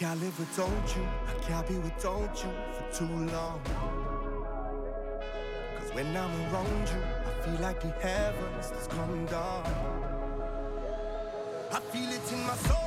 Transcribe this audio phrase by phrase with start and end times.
[0.00, 1.06] can't live without you.
[1.28, 3.60] I can't be without you for too long.
[5.78, 9.66] Cause when I'm around you, I feel like the heavens just come down.
[11.70, 12.79] I feel it in my soul.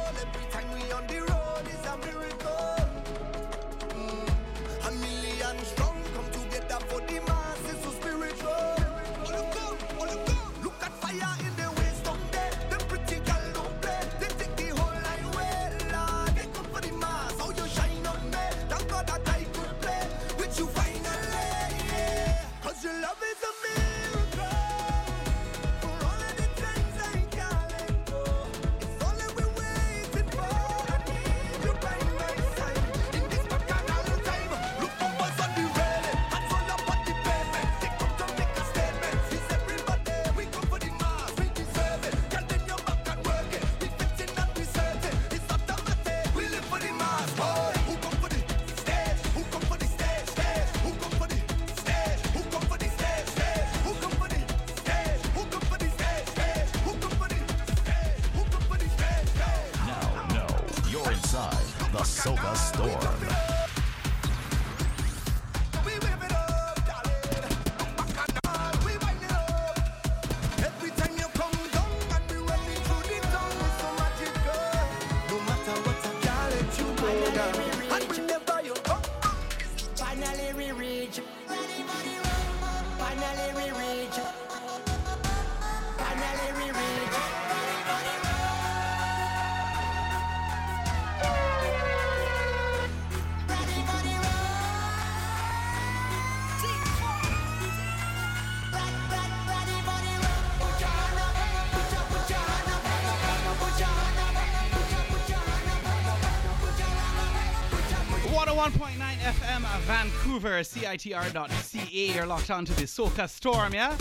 [110.24, 112.16] Vancouver, CITR.ca.
[112.16, 113.94] You're locked onto the Soca Storm, yeah?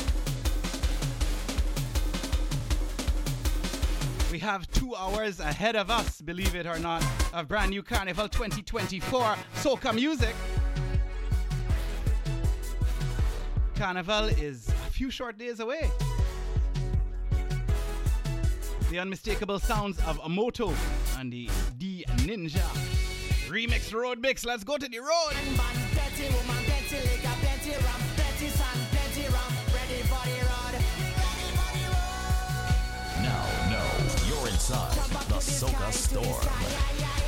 [4.31, 8.29] We have two hours ahead of us, believe it or not, of brand new Carnival
[8.29, 10.35] 2024 Soca music.
[13.75, 15.91] Carnival is a few short days away.
[18.91, 20.73] The unmistakable sounds of Amoto
[21.19, 22.63] and the D Ninja.
[23.49, 25.82] Remix Road Mix, let's go to the road!
[33.23, 33.91] Now, now
[34.27, 34.93] you're inside
[35.29, 37.22] the Soca Storm.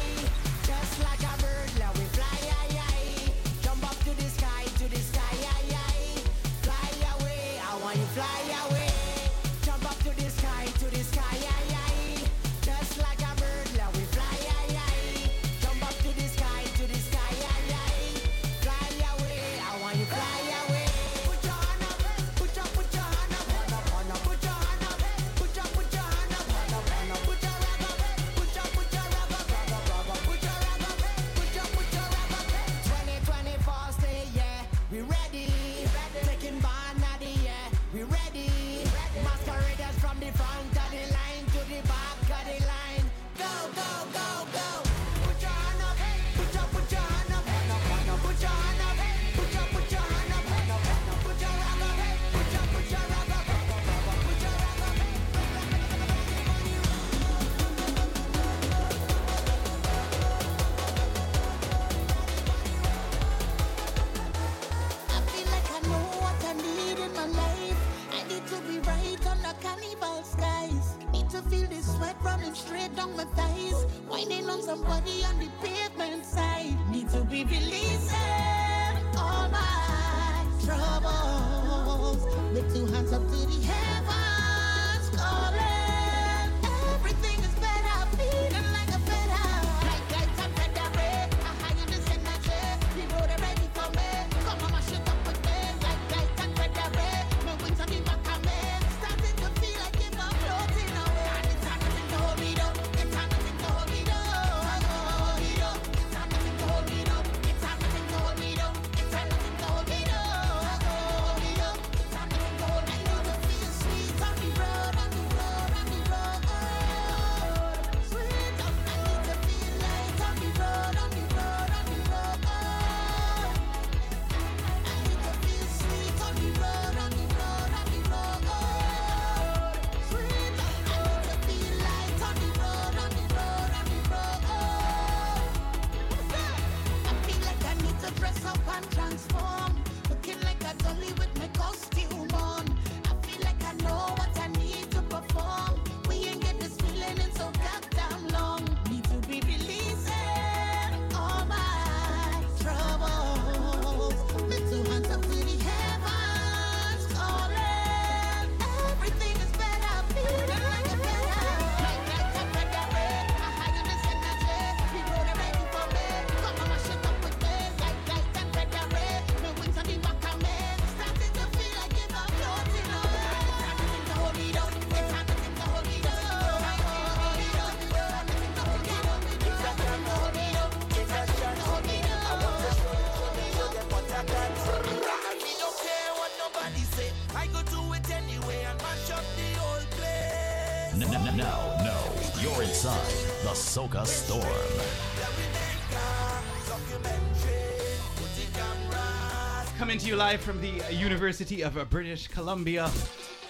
[199.94, 202.90] Coming to you live from the University of British Columbia,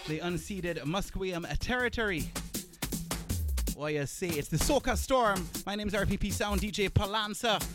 [0.06, 2.30] the unceded Musqueam territory.
[3.74, 5.48] Why you say it's the Soca Storm.
[5.64, 7.66] My name's RPP Sound DJ Palanza,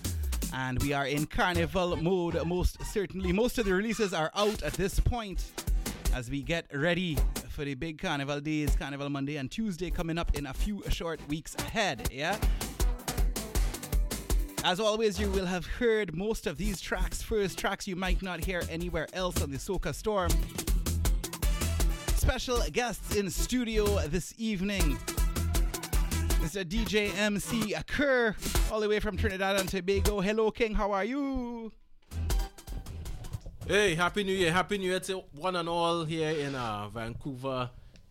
[0.54, 2.46] and we are in carnival mode.
[2.46, 5.52] Most certainly, most of the releases are out at this point
[6.14, 7.18] as we get ready
[7.50, 11.20] for the big carnival days, Carnival Monday and Tuesday coming up in a few short
[11.28, 12.08] weeks ahead.
[12.12, 12.38] Yeah.
[14.64, 18.44] As always, you will have heard most of these tracks first, tracks you might not
[18.44, 20.30] hear anywhere else on the Soca Storm.
[22.16, 24.98] Special guests in studio this evening.
[26.42, 26.66] Mr.
[26.66, 28.36] DJ MC Kerr,
[28.70, 30.20] all the way from Trinidad and Tobago.
[30.20, 31.72] Hello, King, how are you?
[33.66, 34.52] Hey, Happy New Year.
[34.52, 37.70] Happy New Year to one and all here in uh, Vancouver,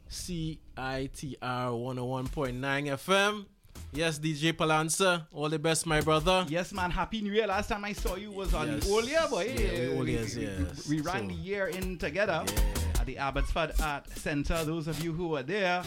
[0.08, 3.46] CITR 101.9 FM.
[3.92, 5.26] Yes, DJ Palanza.
[5.32, 6.44] All the best, my brother.
[6.48, 7.46] Yes, man, Happy New Year.
[7.46, 8.84] Last time I saw you was on Yes.
[8.86, 9.44] the old year, boy.
[9.46, 10.88] Yeah, the old years, we, yes.
[10.88, 13.00] We ran So- the year in together Yeah.
[13.00, 14.62] at the Abbotsford Art Center.
[14.64, 15.82] Those of you who were there,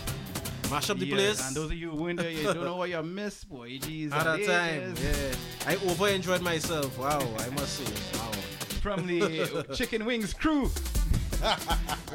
[0.72, 1.46] Mash up the yeah, place.
[1.46, 3.72] and those of you who weren't there, you don't know what you missed, boy.
[3.78, 5.04] Jeez, At that it time, is.
[5.04, 5.70] yeah.
[5.72, 6.98] I over enjoyed myself.
[6.98, 8.18] Wow, I must say.
[8.18, 8.32] Wow.
[8.82, 10.72] From the Chicken Wings crew,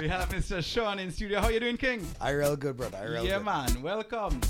[0.00, 0.64] we have Mr.
[0.64, 1.40] Sean in studio.
[1.40, 2.04] How you doing, King?
[2.20, 2.96] I real good, brother.
[2.98, 3.44] I real yeah, good.
[3.44, 3.82] man.
[3.82, 4.40] Welcome.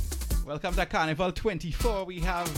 [0.47, 2.05] Welcome to Carnival 24.
[2.05, 2.49] We have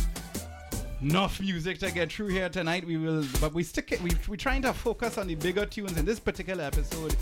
[1.01, 2.87] enough music to get through here tonight.
[2.87, 4.03] We will, but we stick it.
[4.03, 7.17] We we're trying to focus on the bigger tunes in this particular episode.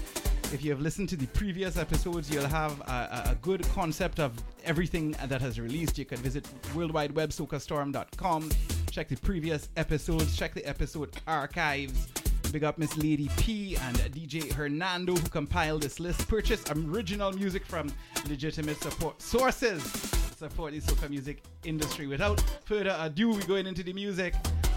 [0.53, 4.33] If you have listened to the previous episodes, you'll have a, a, good concept of
[4.65, 5.99] everything that has released.
[5.99, 8.51] You can visit worldwidewebsocastorm.com,
[8.91, 12.09] check the previous episodes, check the episode archives.
[12.51, 16.27] Big up Miss Lady P and DJ Hernando who compiled this list.
[16.27, 17.93] Purchase original music from
[18.29, 20.26] legitimate support sources.
[20.37, 22.07] Support the soca music industry.
[22.07, 24.35] Without further ado, we're going into the music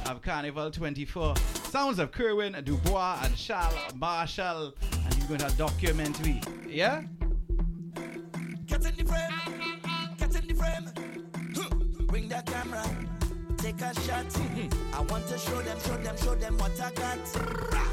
[0.07, 1.35] of Carnival 24.
[1.69, 4.73] Sounds of Kerwin, Du Bois, and Shal Marshall.
[5.03, 6.41] And he's going to document me.
[6.65, 7.01] Yeah?
[8.67, 12.07] Get in the frame, get in the frame.
[12.07, 12.85] Bring that camera,
[13.57, 14.27] take a shot.
[14.27, 14.95] Mm-hmm.
[14.95, 17.19] I want to show them, show them, show them what I got.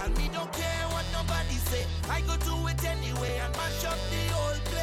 [0.04, 1.84] And me don't care what nobody say.
[2.08, 4.75] I go do it anyway and mash up the whole place.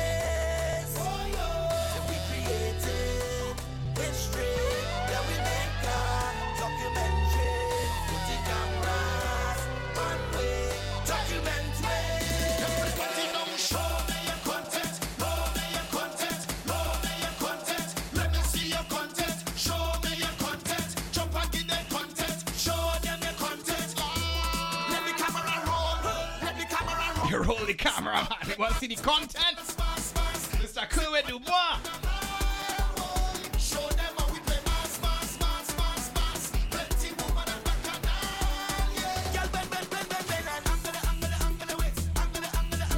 [27.33, 28.27] You roll the camera, man.
[28.47, 29.57] We want to see the content.
[29.57, 30.87] Mr.
[30.87, 31.79] Kerwin Du Bois.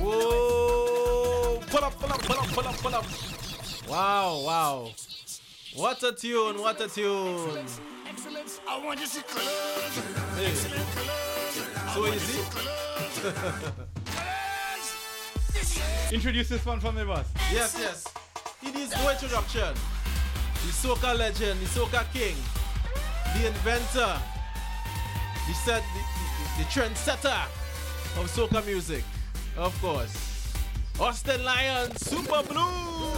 [0.01, 1.61] Whoa!
[1.67, 3.05] Pull up, pull up, pull up, pull up, pull up.
[3.87, 4.91] Wow, wow.
[5.75, 7.65] What a tune, what a tune.
[8.05, 8.59] Excellence.
[8.67, 9.95] I want you to see colors.
[10.35, 10.53] Hey,
[11.93, 12.41] so easy.
[16.05, 16.13] Colors.
[16.13, 17.25] Introduce this one from the boss.
[17.51, 18.05] Yes, yes.
[18.62, 19.74] He needs no introduction.
[19.74, 22.35] The soca legend, the soca king,
[23.35, 24.19] the inventor,
[25.47, 26.01] the set, the,
[26.57, 27.45] the, the trendsetter
[28.17, 29.03] of soca music,
[29.57, 30.53] of course.
[31.00, 33.12] Austin Lion, Superblue.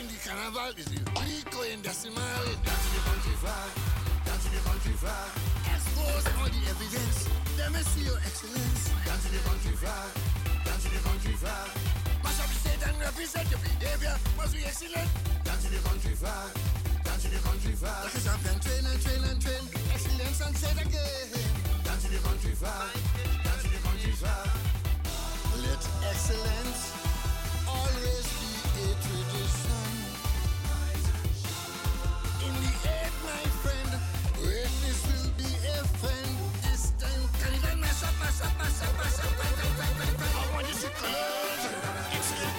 [0.00, 2.16] In the carnival is the Rico in decimal.
[2.16, 3.68] Down to the country far,
[4.24, 5.26] down to the country far.
[5.74, 7.28] Expose all the evidence.
[7.58, 8.90] Let me see your excellence.
[9.04, 10.27] Down to the country far, down
[11.38, 11.66] far.
[12.24, 14.16] Mash up the and represent your behavior.
[14.36, 15.10] Must be excellent.
[15.58, 16.46] To the country far,
[17.02, 18.04] down to the country far.
[18.04, 19.64] Like a champion, train and train and train.
[19.90, 21.28] Excellence and again.
[21.98, 24.12] To the country to the country.
[25.58, 26.94] Let excellence
[27.66, 29.82] always be a tradition.
[32.46, 33.67] In the end, my friend,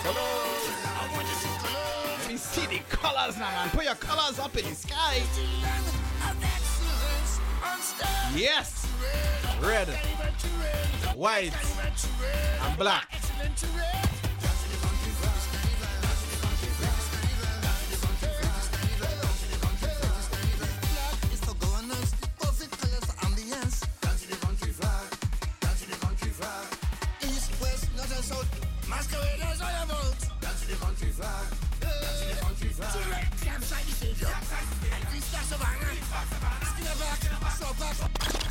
[0.04, 0.66] Colors.
[0.86, 3.70] I want to see me the colors now, man.
[3.70, 5.22] Put your colors up in the sky.
[8.36, 8.88] Yes.
[9.62, 9.90] Red,
[11.16, 11.54] white,
[12.62, 13.12] and black.
[31.30, 31.46] flag.
[31.80, 32.70] That's the country.
[32.70, 34.32] To red campsite stadium.
[34.32, 34.70] Back.
[37.80, 38.49] Back.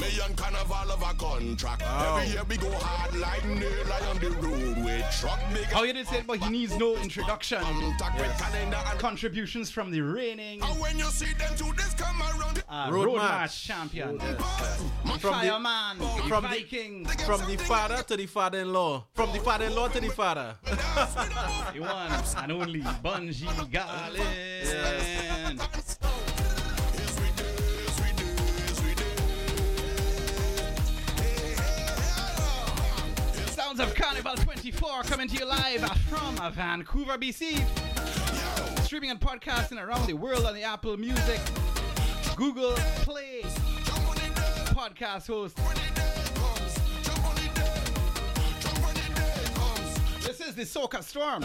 [0.00, 1.82] Me and Carnival of a contract.
[1.82, 5.64] Every year we go hard like nail on the road with truck big.
[5.64, 7.60] How you did say it, but he needs no introduction.
[7.62, 11.94] Contact with calendar and Contributions from the reigning and when you see them two this
[11.94, 12.62] come around.
[12.68, 13.40] uh, Road road, match.
[13.40, 14.18] match champion.
[14.18, 14.28] From
[15.08, 19.04] the- Fireman, from the- Viking, From the father to the father-in-law.
[19.14, 20.56] From the father-in-law to the father.
[20.64, 22.12] the one
[22.42, 25.58] and only Bunji Garlin.
[33.78, 37.64] Sounds of Carnival 24 coming to you live from Vancouver, BC.
[38.82, 41.40] Streaming and podcasting around the world on the Apple Music,
[42.34, 43.42] Google Play,
[44.74, 45.56] podcast host.
[50.26, 51.44] This is the Soca Storm.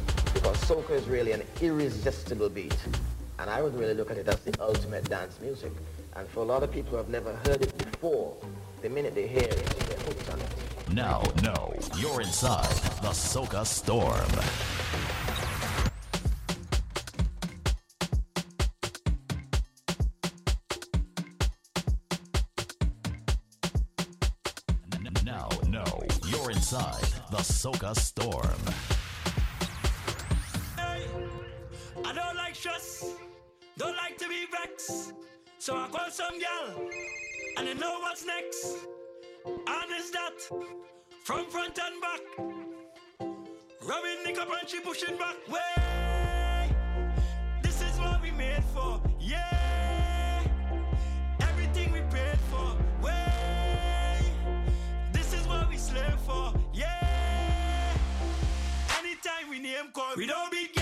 [0.41, 2.75] Because soca is really an irresistible beat.
[3.37, 5.71] And I would really look at it as the ultimate dance music.
[6.15, 8.35] And for a lot of people who have never heard it before,
[8.81, 10.93] the minute they hear it, they're hooked on it.
[10.93, 14.31] Now, no, you're inside the Soca Storm.
[25.23, 25.85] Now, no,
[26.25, 28.90] you're inside the Soca Storm.
[33.81, 35.13] Don't like to be vexed.
[35.57, 36.87] So I call some gal,
[37.57, 38.77] and I know what's next.
[39.45, 40.37] And is that
[41.23, 42.21] from front and back?
[43.89, 45.35] Rubbing Nick up and she pushing back.
[45.49, 46.69] Way,
[47.63, 49.01] this is what we made for.
[49.19, 50.43] Yeah,
[51.41, 52.77] everything we paid for.
[53.03, 54.19] Way,
[55.11, 56.53] this is what we slave for.
[56.71, 57.97] Yeah,
[58.99, 60.80] anytime we name call, we don't beat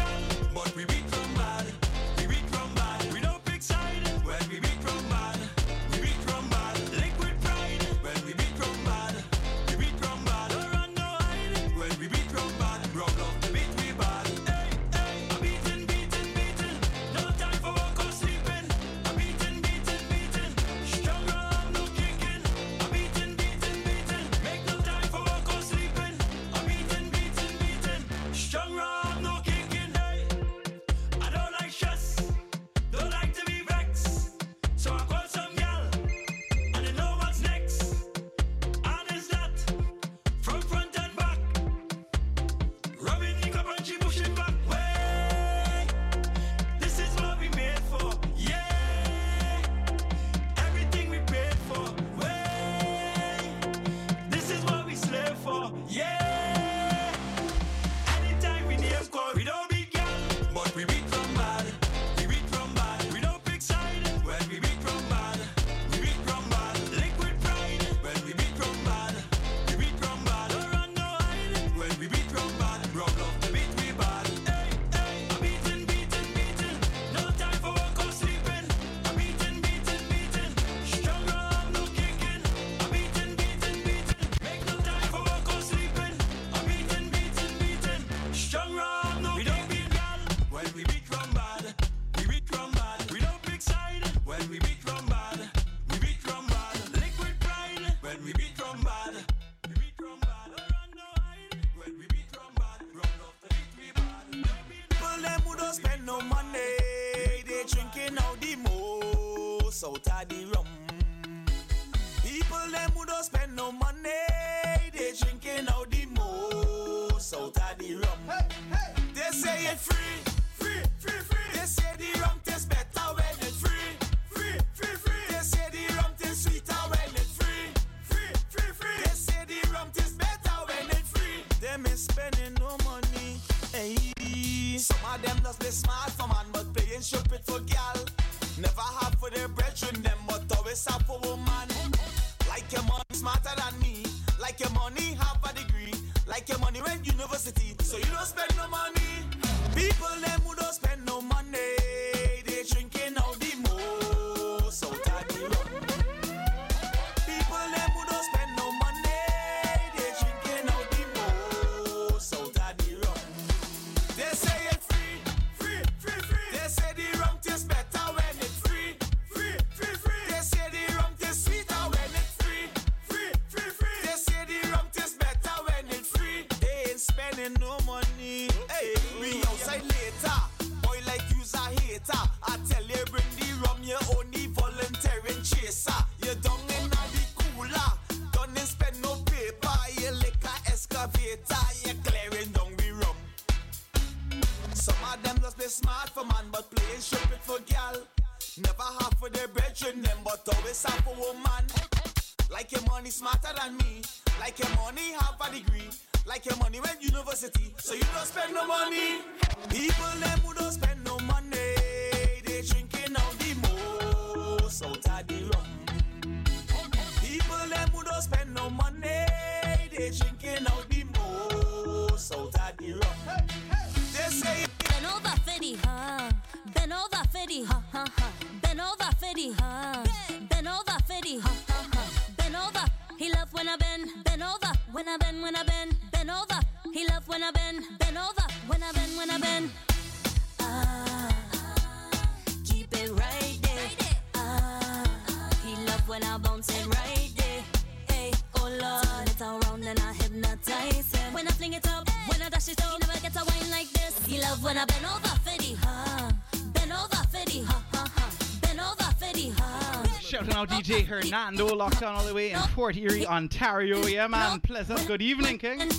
[261.29, 264.05] Nando, locked on all the way in Fort Erie, Ontario.
[264.07, 264.59] Yeah, man.
[264.61, 265.91] Pleasant good evening, King.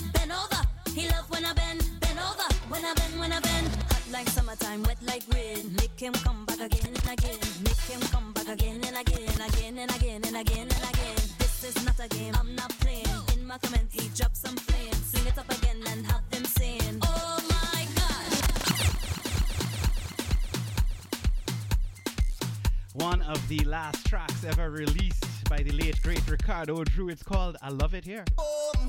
[26.71, 27.09] Shadow Drew.
[27.09, 28.23] It's called I Love It Here.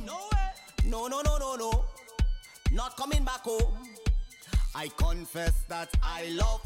[0.06, 0.28] No,
[0.84, 1.84] no, no, no, no, no.
[2.70, 3.88] Not coming back home.
[4.74, 6.60] I confess that I love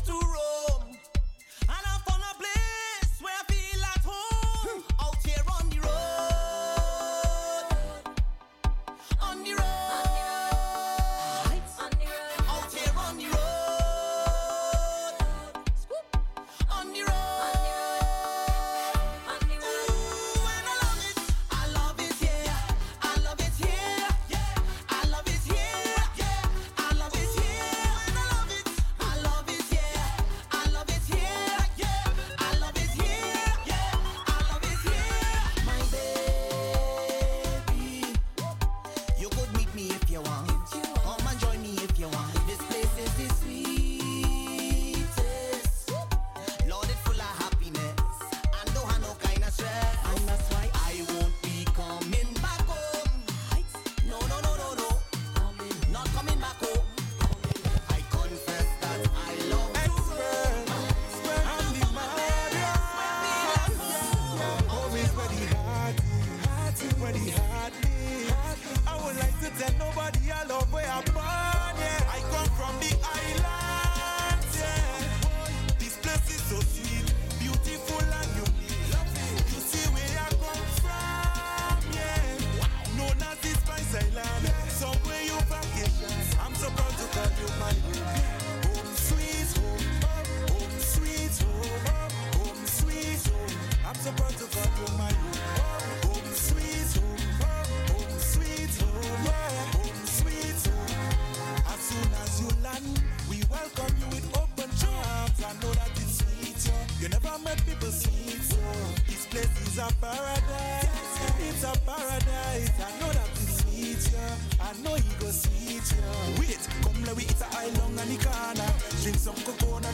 [119.06, 119.85] drink some coconut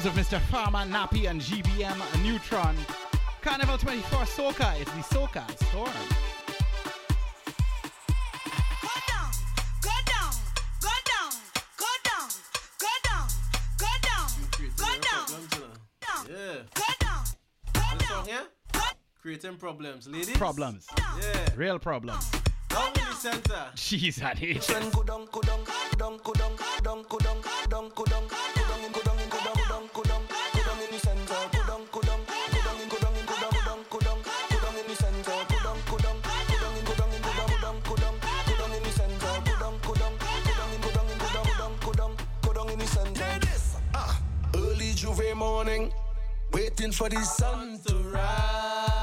[0.00, 0.40] sounds of Mr.
[0.50, 2.76] Farmer Nappy, and GBM Nutron.
[3.40, 5.90] Carnival 24 Soca is the Soca Storm.
[19.22, 20.36] creating problems, ladies.
[20.36, 20.86] Problems.
[20.98, 21.48] Yeah.
[21.56, 22.30] Real problems.
[22.68, 23.70] Down center.
[23.74, 24.34] Jeez, I
[43.94, 44.20] ah,
[44.54, 45.90] Early J'ouvert morning,
[46.52, 48.95] waiting for the sun to rise.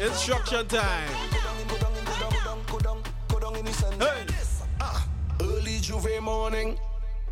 [0.00, 1.08] Instruction time.
[5.40, 6.78] Early J'ouvert morning,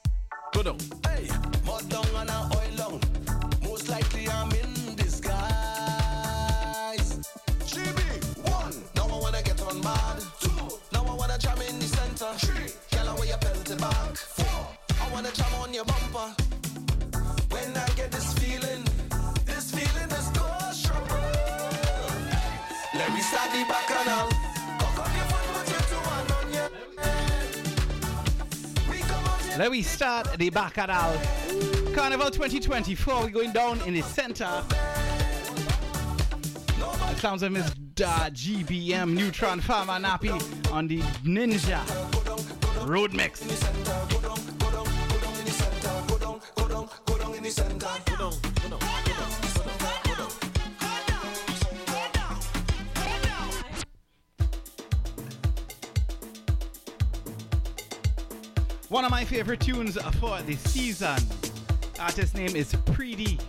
[29.59, 31.13] Let me start the Bacchanal
[31.95, 33.21] Carnival 2024.
[33.21, 34.65] We're going down in the center.
[36.79, 40.33] The sounds of Miss GBM Nutron Farmer Nappy
[40.73, 41.83] on the Ninja
[42.89, 43.43] Road Mix.
[58.93, 61.17] One of my favorite tunes for the season.
[61.99, 63.41] Artist name is Preedy.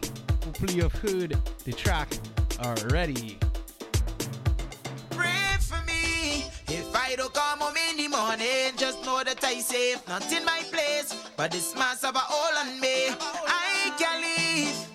[0.45, 2.07] Hopefully you've heard the track
[2.61, 3.37] already.
[5.09, 6.45] Pray for me.
[6.69, 10.45] If I don't come home in the morning, just know that I safe, not in
[10.45, 11.13] my place.
[11.35, 13.09] But this mass of all on me,
[13.45, 14.92] I can leave.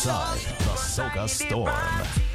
[0.00, 2.29] inside the Soca Storm.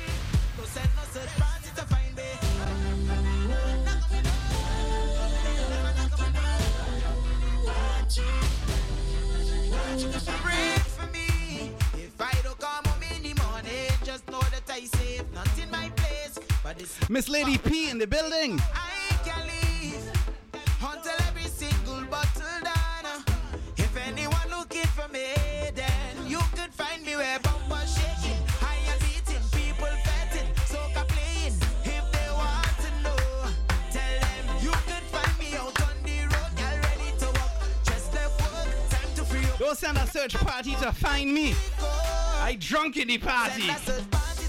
[42.96, 43.64] Kitty Party.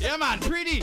[0.01, 0.81] Yeah, man, pretty.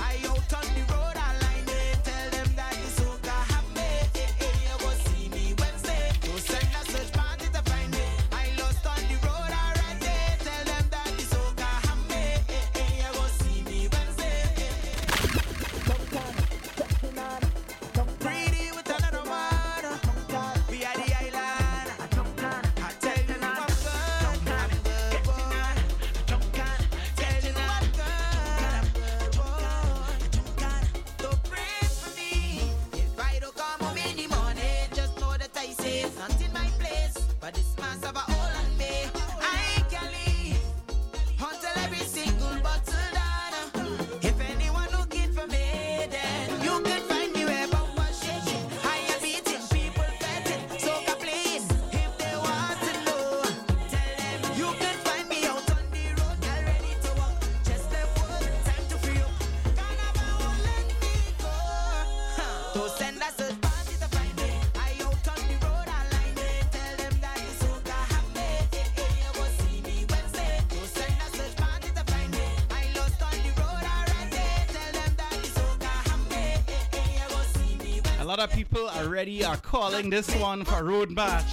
[79.23, 81.45] Already are calling this one for road march.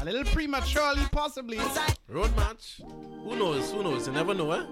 [0.00, 1.58] A little prematurely, possibly.
[2.08, 2.80] Road march?
[3.24, 3.72] Who knows?
[3.72, 4.06] Who knows?
[4.06, 4.64] You never know, eh?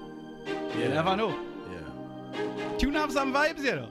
[0.79, 1.37] You never know.
[1.72, 2.77] Yeah.
[2.79, 3.88] Tune up some vibes, you know.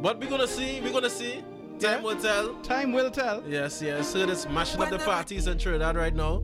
[0.00, 0.80] What we gonna see?
[0.80, 1.44] We gonna see.
[1.78, 2.54] Time will tell.
[2.62, 3.42] Time will tell.
[3.46, 4.08] Yes, yes.
[4.08, 6.42] So it's mashing up the parties in Trinidad right now.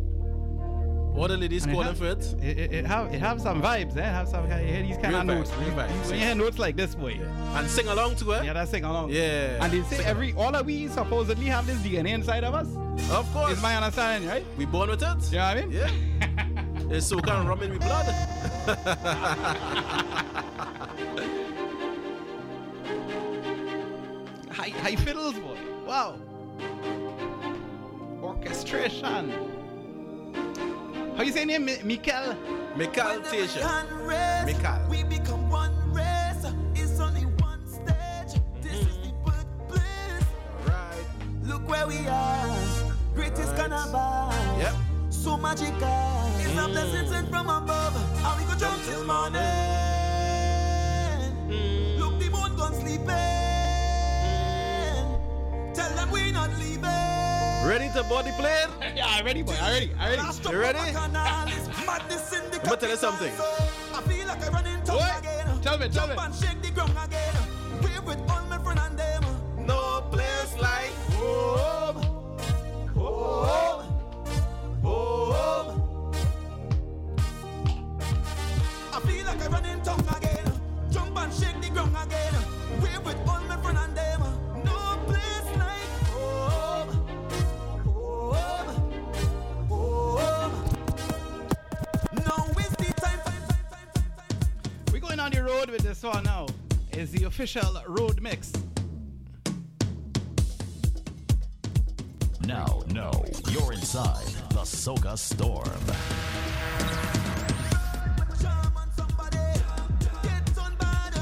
[1.21, 2.35] What the ladies And it calling for it?
[2.43, 4.03] It, it, it have it have some vibes, eh?
[4.03, 5.53] Have some you hear these kind Real of vibes, notes.
[5.59, 6.27] real vibes, When you yeah.
[6.29, 7.21] hear notes like this, boy.
[7.57, 8.45] And sing along to it.
[8.47, 9.11] Yeah, that's sing along.
[9.11, 9.63] Yeah.
[9.63, 12.69] And they say Sing every all of we supposedly have this DNA inside of us.
[13.11, 13.53] Of course.
[13.53, 14.47] Is my understanding, right?
[14.57, 15.31] We born with it.
[15.31, 15.73] You know what I mean?
[15.73, 15.91] Yeah.
[16.97, 18.07] it's soca and rum in my blood.
[24.51, 25.59] High, high fiddles, boy.
[25.87, 26.17] Wow.
[28.23, 29.50] Orchestration.
[31.21, 31.67] How you say name?
[31.67, 32.35] Mi- Mikel?
[32.79, 33.61] Mical Teja.
[34.47, 34.89] Mikal.
[34.89, 36.47] We become one race.
[36.75, 38.41] It's only one stage.
[38.63, 39.25] This is the mm.
[39.27, 40.25] birthplace.
[40.65, 41.05] Right.
[41.43, 42.57] Look where we are.
[43.15, 43.69] Greatest Right.
[43.69, 44.33] carnival.
[44.61, 44.75] Yep.
[45.11, 46.33] So magical.
[46.39, 47.97] It's a blessing sent from above.
[48.25, 49.43] And we go jump till morning.
[51.51, 51.99] Mm.
[51.99, 53.05] Look, the moon gone sleeping.
[54.25, 55.75] Mm.
[55.75, 57.10] Tell them we not leaving.
[57.71, 58.67] Ready to body plane?
[58.97, 59.55] yeah, I'm ready, boy.
[59.63, 59.93] I'm ready.
[59.97, 60.23] I'm ready.
[60.51, 60.79] You ready?
[60.81, 63.33] of Bacchanal is madness in the I'ma tell you something.
[63.95, 65.21] I feel like I run in town What?
[65.21, 65.61] again.
[65.63, 66.15] Tell me, tell me.
[66.19, 67.33] and shake the ground again.
[67.81, 69.23] Wave with all my friend and them.
[69.65, 72.03] No place like home.
[72.97, 73.47] Home.
[73.47, 73.70] Home.
[95.51, 96.47] Road with this one now.
[96.93, 98.53] It's the official road mix.
[102.43, 105.65] Now, no, you're inside the Soca Storm.
[108.41, 109.37] Jam on somebody.
[110.23, 111.15] Get on bad.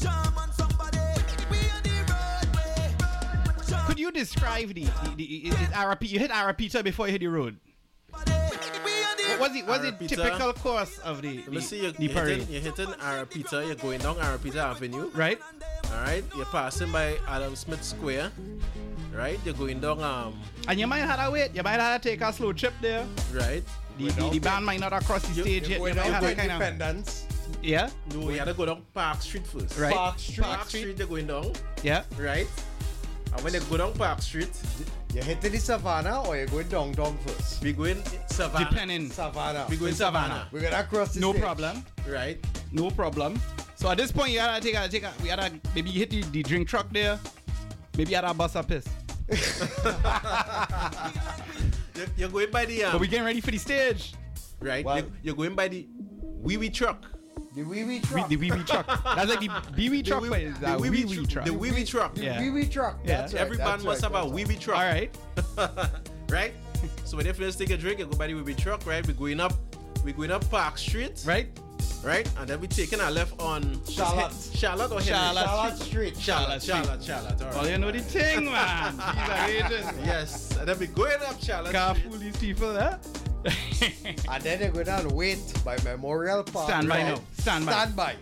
[0.00, 0.98] Jam on somebody.
[1.50, 2.94] We on the roadway.
[3.68, 6.10] Jam Could you describe the, the, the is, is RP?
[6.10, 7.58] You hit RP before you hit the road.
[9.38, 9.66] What was it?
[9.66, 10.08] Was it Ariapita.
[10.08, 12.38] typical course of the Let the, me see you, the you're parade?
[12.40, 15.10] hitting, you're hitting Ariapita, you're going down Ariapita Avenue.
[15.14, 15.38] Right.
[15.92, 18.32] Alright, you're passing by Adam Smith Square.
[19.14, 21.54] Right, you're going down um And you might have to wait.
[21.54, 23.06] You might have to take a slow trip there.
[23.32, 23.62] right.
[23.96, 25.78] The, the, the band might not have crossed the stage yet.
[25.78, 27.26] You might have to kind of Independence.
[27.62, 29.78] yeah, No, you gotta go down Park Street first.
[29.78, 29.94] Right.
[29.94, 30.44] Park Street.
[30.44, 31.52] Park Street, you're going down,
[31.84, 32.02] yeah.
[32.18, 32.48] right?
[33.34, 34.50] And when you go down Park Street,
[35.12, 37.62] You hitting the savannah or you going down down first?
[37.62, 38.68] we going Savannah.
[38.70, 39.10] Depending.
[39.10, 39.66] Savannah.
[39.68, 40.48] We going Savannah.
[40.52, 41.42] We're gonna cross the No stage.
[41.42, 41.84] problem.
[42.08, 42.38] Right.
[42.72, 43.40] No problem.
[43.76, 45.12] So at this point, you gotta take a take a.
[45.22, 47.18] We gotta maybe hit the, the drink truck there.
[47.96, 48.86] Maybe you gotta bust a piss.
[51.96, 54.14] You're, you're going by the um, But we getting ready for the stage.
[54.60, 54.84] right.
[54.84, 55.86] Well- you're, you're going by the
[56.20, 57.04] wee wee truck.
[57.54, 58.28] The wee wee We, truck.
[58.28, 58.86] the wee wee truck.
[59.04, 61.44] That's like the wee wee truck, but it's the wee wee wee wee tr- truck.
[61.44, 62.12] the wee wee truck.
[62.18, 62.40] Yeah.
[62.40, 62.98] Wee wee truck.
[63.04, 63.18] Yeah.
[63.20, 64.76] That's right, Every that's band must right, have a that's wee wee truck.
[64.78, 65.16] All right.
[66.30, 66.52] right?
[67.04, 69.06] So when they finish take a drink, you go by the wee wee truck, right?
[69.06, 69.52] We're going up,
[70.04, 71.46] we're going up Park Street, Right.
[72.02, 72.28] right?
[72.40, 74.32] And then we taking a left on Charlotte.
[74.52, 75.12] Charlotte or Henry?
[75.14, 75.44] Charlotte.
[75.46, 76.16] Charlotte Street.
[76.18, 77.42] Charlotte, Charlotte Charlotte, Charlotte.
[77.54, 78.96] All Well, you know the thing, man.
[78.96, 79.98] These are agents.
[80.04, 81.72] Yes, and then we going up Charlotte.
[81.72, 82.10] Can't Street.
[82.10, 82.98] fool these people, huh?
[84.30, 86.68] And then they go down wait by Memorial Park.
[86.68, 87.14] Stand by Right.
[87.14, 87.20] now.
[87.38, 87.72] Stand by.
[87.72, 88.14] Stand by.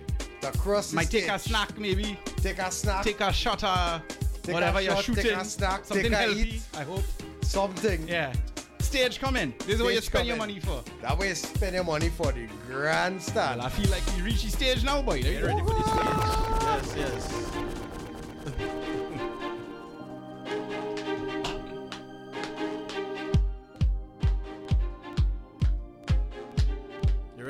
[0.42, 2.18] To cross the Might take a snack, maybe.
[2.38, 3.04] Take a snack.
[3.04, 4.02] Take a shot of
[4.42, 5.22] Take whatever a you're shooting.
[5.24, 5.84] Take a snack.
[5.84, 6.40] Something take a healthy.
[6.56, 6.62] eat.
[6.76, 7.04] I hope.
[7.42, 8.08] Something.
[8.08, 8.32] Yeah.
[8.80, 9.54] Stage coming.
[9.60, 10.82] This is what you Stage spend your money for.
[11.00, 13.58] That way you spend your money for the grandstand.
[13.58, 15.12] Well, I feel like we reach the stage now, boy.
[15.12, 16.96] Are you ready for the stage.
[16.96, 17.71] Yes, yes.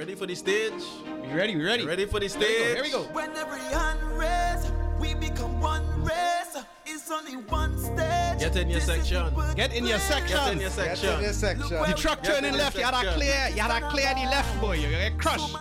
[0.03, 0.73] Ready for the stage?
[1.23, 1.55] We ready?
[1.55, 1.87] We ready?
[1.87, 2.47] Ready for the Here we go.
[2.49, 2.75] stage?
[2.75, 3.03] Here we go.
[3.13, 6.57] When every hand raise, we become one race.
[6.85, 8.41] It's only one stage.
[8.41, 9.33] Get in your This section.
[9.55, 10.37] Get in your section.
[10.39, 11.15] Get in your Get section.
[11.15, 11.69] in this section.
[11.69, 12.75] The truck turning left.
[12.75, 13.47] You gotta clear.
[13.51, 14.75] You gotta clear the left, boy.
[14.75, 15.55] You get crushed.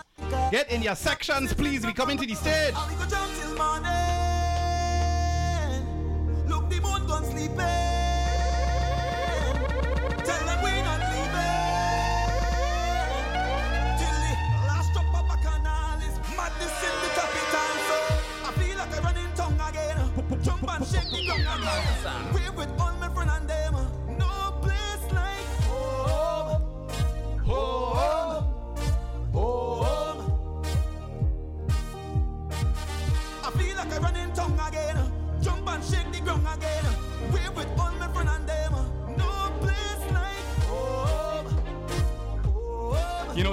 [0.50, 1.86] Get in your sections, please.
[1.86, 2.74] We coming to the stage.
[2.76, 3.92] And we go jump till morning.
[6.48, 7.56] Look, the moon gone sleeping.
[10.26, 10.61] Tell them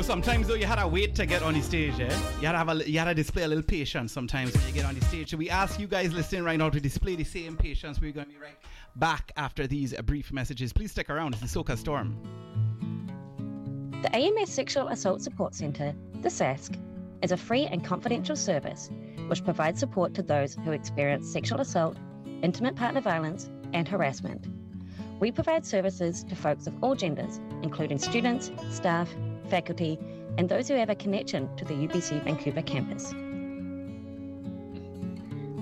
[0.10, 2.10] sometimes though you had to wait to get on the stage, eh?
[2.41, 4.74] You had to have a, you had to display a little patience sometimes when you
[4.74, 5.30] get on the stage.
[5.30, 8.02] So we ask you guys listening right now to display the same patience.
[8.02, 8.58] We're going to be right
[8.95, 10.74] back after these brief messages.
[10.74, 11.36] Please stick around.
[11.36, 12.17] It's the Soca Storm.
[14.02, 16.76] The AMS Sexual Assault Support Centre, the SASC,
[17.22, 18.89] is a free and confidential service
[19.28, 21.98] which provides support to those who experience sexual assault,
[22.41, 24.48] intimate partner violence, and harassment.
[25.19, 29.08] We provide services to folks of all genders, including students, staff,
[29.50, 30.00] faculty,
[30.38, 33.14] and those who have a connection to the UBC Vancouver campus.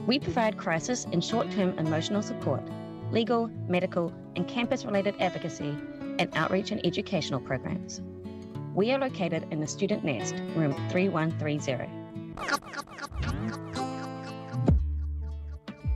[0.06, 2.62] We provide crisis and short term emotional support,
[3.12, 5.76] legal, medical, and campus related advocacy,
[6.19, 8.02] and outreach and educational programs.
[8.73, 11.88] We are located in the Student Nest, room 3130.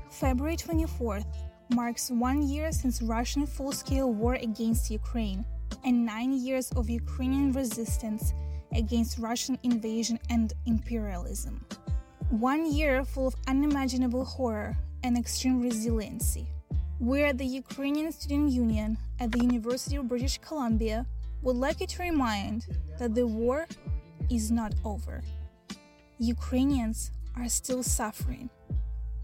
[0.10, 1.25] February 24th
[1.73, 5.45] marks one year since Russian full scale war against Ukraine
[5.84, 8.34] and nine years of Ukrainian resistance
[8.73, 11.65] against Russian invasion and imperialism.
[12.29, 16.47] One year full of unimaginable horror and extreme resiliency.
[16.99, 21.05] We at the Ukrainian Student Union at the University of British Columbia
[21.41, 22.67] would like you to remind
[22.99, 23.67] that the war
[24.29, 25.23] is not over.
[26.19, 28.49] Ukrainians are still suffering.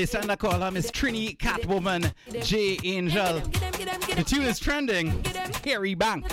[0.05, 3.39] They stand to call her Miss Trini Catwoman J Angel.
[3.39, 5.25] The tune is trending.
[5.63, 6.27] Harry Bank.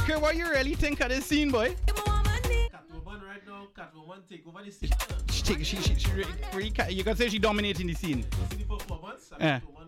[0.00, 1.76] Okay, what you really think of this scene, boy?
[1.86, 4.90] Catwoman right now, Catwoman take over the scene.
[5.30, 6.24] She, she, she, she, re-
[6.54, 8.24] really ca- you can say she dominating the scene.
[8.50, 9.30] See the performance?
[9.40, 9.58] Yeah.
[9.60, 9.60] Catwoman now.
[9.60, 9.79] I think my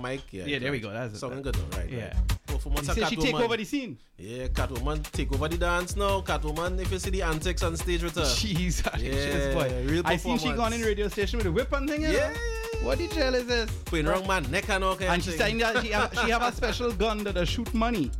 [0.00, 0.20] mic.
[0.30, 0.90] Yeah, Yeah, there we go.
[0.90, 1.90] That's something Sounding good though, right?
[1.90, 2.04] Yeah.
[2.06, 2.14] Right.
[2.46, 3.98] Performance You of she take over the scene?
[4.18, 6.20] Yeah, Catwoman take over the dance now.
[6.20, 8.24] Catwoman, if you see the antics on stage with her.
[8.36, 9.84] Jesus, yeah, boy.
[9.86, 12.02] real I seen she gone in the radio station with a whip and thing.
[12.02, 12.14] you know?
[12.14, 12.34] Yeah,
[12.82, 13.70] What the hell is this?
[13.86, 16.30] Putting wrong man neck and all kind And of she's saying that she have, she
[16.30, 18.10] have a special gun that will shoot money.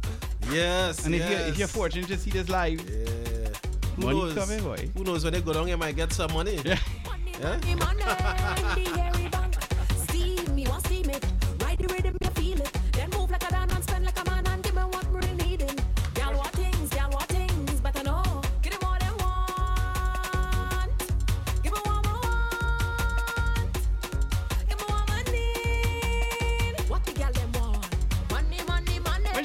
[0.50, 1.48] Yes, And if you yes.
[1.50, 4.34] if you're fortunate to see this live, Who money knows?
[4.34, 4.88] coming, boy.
[4.96, 6.58] Who knows when they go down, you might get some money.
[6.64, 6.78] Yeah.
[7.40, 7.58] Yeah?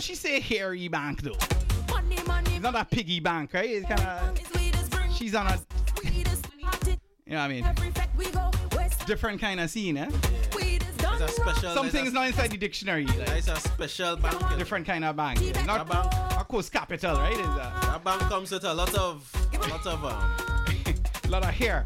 [0.08, 1.36] She say hairy bank though,
[1.90, 3.70] Money, money, it's not a piggy bank, right?
[3.70, 5.60] It's kind of she's on a.
[7.26, 7.66] You know what I mean?
[7.66, 8.50] Every fact we go
[9.06, 10.10] different kind of scene, eh?
[10.10, 11.74] It's a special.
[11.74, 13.06] Some it's a- not inside the dictionary.
[13.06, 14.40] Like, It's a special bank.
[14.52, 15.40] you different kind of bank.
[15.42, 15.66] yeah.
[15.66, 16.14] Not, bank.
[16.40, 17.34] of course, capital, right?
[17.34, 20.38] Is a That bank comes with a lot of, a lot of um.
[21.30, 21.86] lot of hair.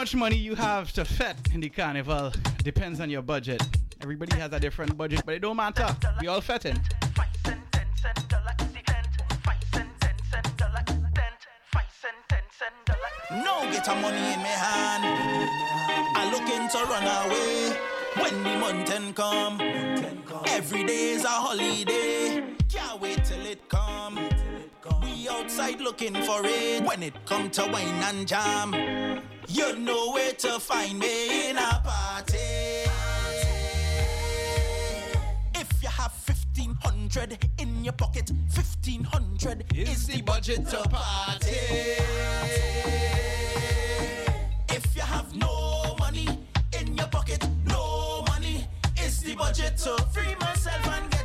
[0.00, 2.32] Much money you have to fete in the carnival
[2.64, 3.62] depends on your budget.
[4.00, 5.94] Everybody has a different budget, but it don't matter.
[6.22, 6.80] We all feting.
[13.30, 15.04] No get a money in me hand.
[16.16, 17.76] I looking to run away
[18.22, 19.60] when the mountain come.
[20.48, 22.42] Every day is a holiday.
[22.70, 24.18] Can't wait till it come.
[25.02, 29.09] We outside looking for it when it come to wine and jam.
[29.52, 32.38] You know where to find me in a party.
[35.54, 41.56] If you have 1500 in your pocket, 1500 is the budget to party.
[44.68, 46.28] If you have no money
[46.78, 48.68] in your pocket, no money
[49.02, 51.19] is the budget to free myself and get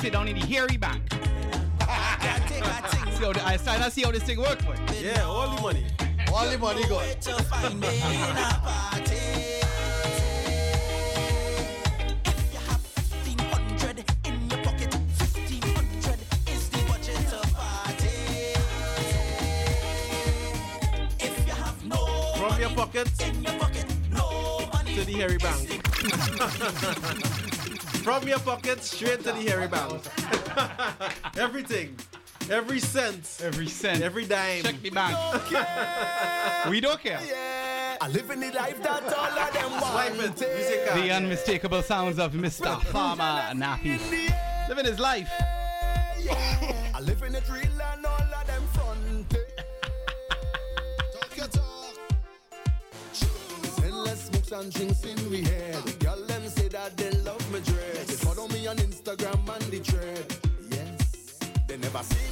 [0.00, 1.02] sit down in the hairy bank.
[1.12, 1.18] see
[3.24, 5.08] how the, I start to see how this thing work for you.
[5.08, 5.86] Yeah, all the money.
[6.32, 7.00] All the money go.
[7.20, 9.16] to find me in a party.
[12.24, 12.82] If you have
[13.26, 18.54] 1500 in your pocket, 1500 is the budget to party.
[21.18, 21.98] If you have no
[22.36, 25.80] From your pocket in your pocket, no money to the hairy bank.
[28.02, 30.02] From your pocket straight to the hairy bank.
[31.36, 31.96] Everything.
[32.50, 33.40] Every cent.
[33.42, 34.02] Every cent.
[34.02, 34.62] Every dime.
[34.62, 35.16] Check the bank.
[36.70, 37.20] we don't care.
[37.26, 37.96] Yeah.
[38.00, 40.18] I live in the life that all of them Swipe it.
[40.18, 40.40] want.
[40.40, 40.84] Music.
[40.94, 42.80] The unmistakable sounds of Mr.
[42.84, 43.98] Farmer Nappy.
[44.68, 45.28] Living his life.
[46.20, 46.90] Yeah.
[46.94, 49.30] I live in it real and all of them front.
[51.12, 51.96] Talk your talk.
[53.84, 55.87] Endless smokes and drinks in we head.
[61.88, 62.27] Never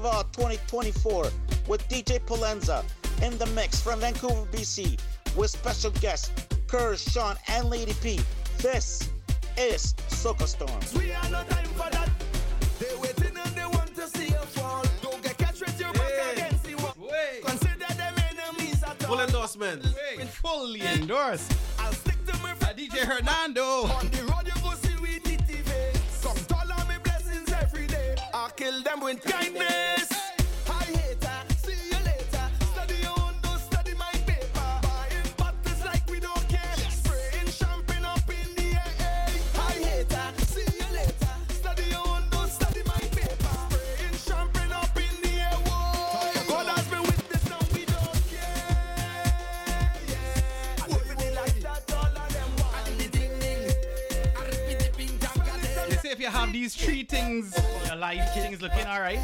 [0.00, 1.24] Carnival 2024
[1.68, 2.82] with DJ Balancer
[3.22, 4.98] in the mix from Vancouver, BC,
[5.36, 6.30] with special guests
[6.66, 8.18] Kurz, Sean, and Lady P.
[8.58, 9.10] This
[9.58, 10.70] is Soca Storm.
[10.96, 12.08] We have no time for that.
[12.78, 14.84] They waiting and they want to see you fall.
[15.02, 16.94] Don't get catch with your back against the wall.
[17.44, 19.16] Consider them enemies at all.
[19.16, 19.84] Full endorsement.
[19.84, 21.52] Hey, fully endorsed.
[21.78, 23.88] I'll stick to my Uh, DJ Hernando.
[28.70, 29.99] Kill them with kindness.
[56.52, 58.22] These three things, your life.
[58.34, 59.18] Things looking alright.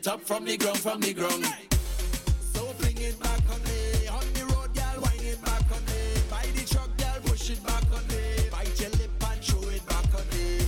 [0.00, 1.44] It up from the ground, from the ground.
[2.54, 6.00] So fling it back on me, on the road, girl, wind it back on me.
[6.30, 8.48] By the truck, girl, push it back on me.
[8.50, 10.58] Bite your lip and throw it back on me.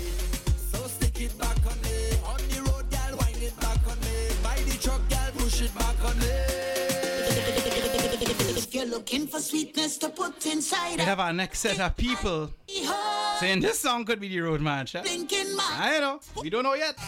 [0.70, 1.96] So stick it back on me,
[2.32, 4.16] on the road, girl, wind it back on me.
[4.42, 6.28] By the truck, girl, push it back on me.
[8.60, 12.52] If you're looking for sweetness to put inside We have our next set of people
[13.40, 14.92] saying this song could be the road march.
[14.92, 15.02] Huh?
[15.02, 16.20] Blinking my I know.
[16.42, 16.98] We don't know yet.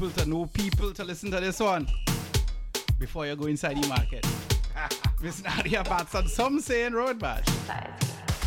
[0.00, 1.86] People to know people to listen to this one
[2.98, 4.26] before you go inside the market.
[5.22, 7.44] Miss Nadia Batson, some saying road march.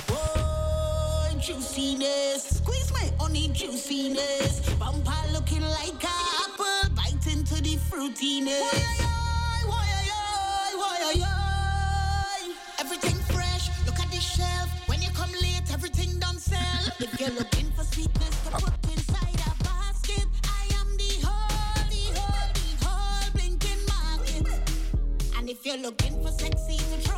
[0.09, 2.57] Oh, juiciness.
[2.57, 4.67] Squeeze my honey juiciness.
[4.79, 8.59] Bumper looking like a apple, bite into the fruitiness.
[8.59, 9.87] Why, why,
[10.75, 14.69] why, why, Everything fresh, look at the shelf.
[14.87, 16.87] When you come late, everything done sell.
[16.99, 17.72] If you're looking
[25.73, 27.09] you're looking for sexy to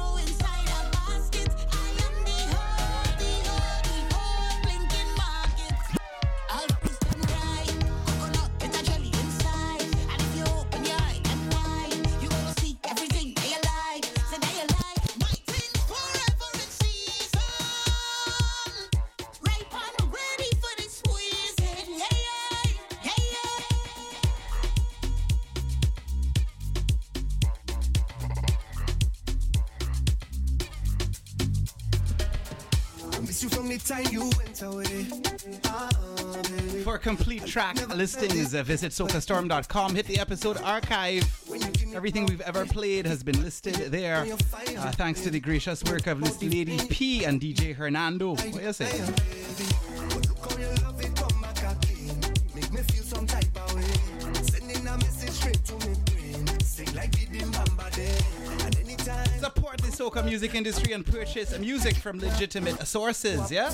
[37.06, 39.94] complete track listings, uh, visit socastorm.com.
[39.94, 41.24] Hit the episode archive.
[41.94, 44.26] Everything we've ever played has been listed there.
[44.26, 48.32] Uh, thanks to the gracious work of Lady P and DJ Hernando.
[48.32, 49.85] What do you say?
[59.96, 63.70] Soca music industry and purchase music from legitimate sources, yeah?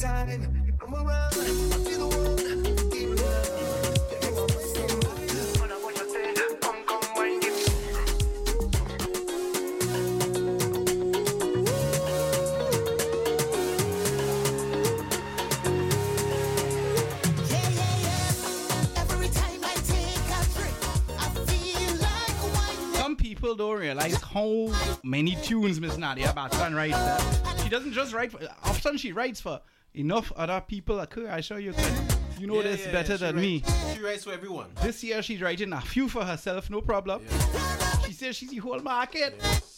[0.00, 0.28] Some
[23.16, 24.72] people don't realize how
[25.04, 26.96] many tunes Miss Nadia Batson writes.
[27.62, 29.60] She doesn't just write for, often she writes for
[30.00, 31.00] enough other people.
[31.00, 31.72] I show you,
[32.38, 33.94] you know Yeah, this yeah, better she than writes- me.
[33.94, 34.68] She writes for everyone.
[34.82, 37.22] This year she's writing a few for herself, no problem.
[38.06, 39.38] She says she's the whole market.
[39.38, 39.69] Plus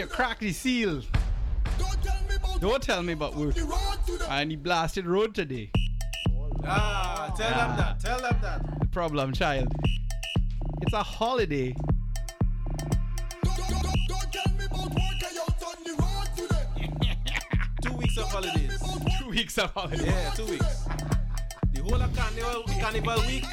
[0.00, 1.02] you crack the seal.
[2.58, 3.54] Don't tell me about work.
[4.30, 5.70] And he blasted road today.
[6.64, 8.00] Ah, tell them that.
[8.00, 8.80] Tell them that.
[8.80, 9.68] The problem, child.
[10.80, 11.74] It's a holiday.
[17.82, 18.82] Two weeks of holidays.
[19.18, 20.06] Two weeks of holidays.
[20.06, 20.84] Yeah, two weeks.
[21.74, 23.44] The whole of carnival, carnival week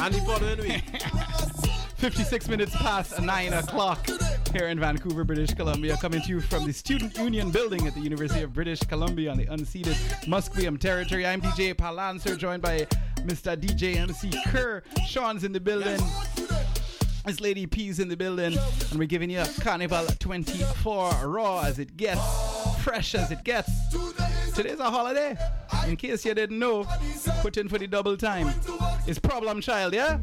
[0.00, 0.82] and the following week.
[1.96, 4.06] 56 minutes past 9 o'clock
[4.52, 8.00] here in Vancouver, British Columbia, coming to you from the Student Union building at the
[8.00, 9.94] University of British Columbia on the unceded
[10.24, 11.26] Musqueam territory.
[11.26, 12.86] I'm DJ Balancer, joined by
[13.18, 13.56] Mr.
[13.56, 14.82] DJ MC Kerr.
[15.06, 16.00] Sean's in the building.
[17.26, 18.58] This Lady P's in the building,
[18.90, 22.20] and we're giving you Carnival 24 raw as it gets,
[22.82, 23.70] fresh as it gets.
[24.54, 25.36] Today's a holiday.
[25.86, 26.86] In case you didn't know,
[27.40, 28.52] put in for the double time.
[29.06, 30.18] It's Problem Child, yeah?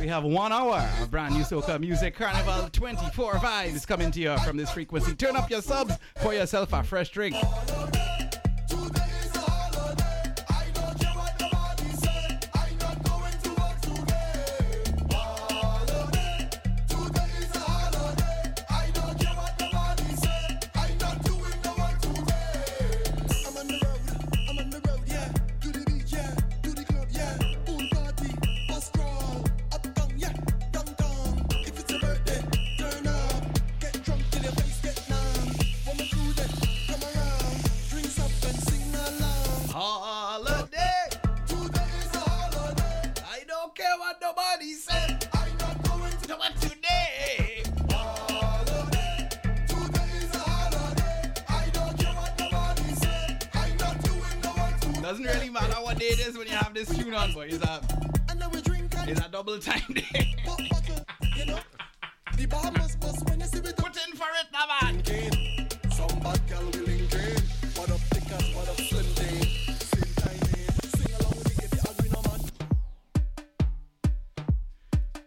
[0.00, 2.14] We have one hour of brand new soca music.
[2.14, 5.14] Carnival 24 vibes coming to you from this frequency.
[5.14, 7.34] Turn up your subs for yourself a fresh drink.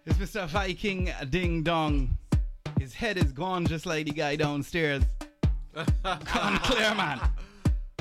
[0.03, 0.47] It's Mr.
[0.47, 2.17] Viking Ding Dong.
[2.79, 5.03] His head is gone just like the guy downstairs.
[6.03, 7.21] Gone clear, man.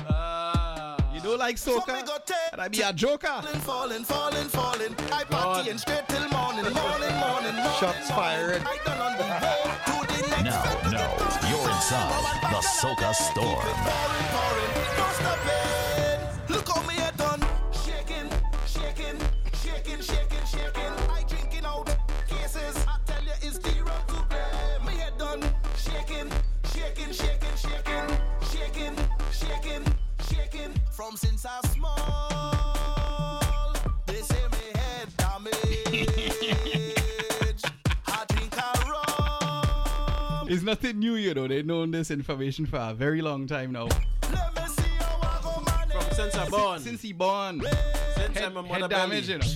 [0.09, 0.97] Ah.
[1.13, 2.03] you don't like soca?
[2.51, 3.27] And I be a joker.
[3.59, 4.95] Falling, falling, falling.
[5.11, 7.55] I party and straight till morning, morning, morning, morning.
[7.79, 8.63] Shots fired.
[8.65, 9.23] I done on the
[9.93, 14.01] road to the next Now, now, you're inside the Soca Storm.
[40.51, 41.47] It's nothing new, you know.
[41.47, 43.87] They've known this information for a very long time now.
[43.87, 44.01] From
[46.11, 46.81] since I born.
[46.81, 47.61] Since he born.
[48.17, 49.45] Since Head, I'm a head damage, you know.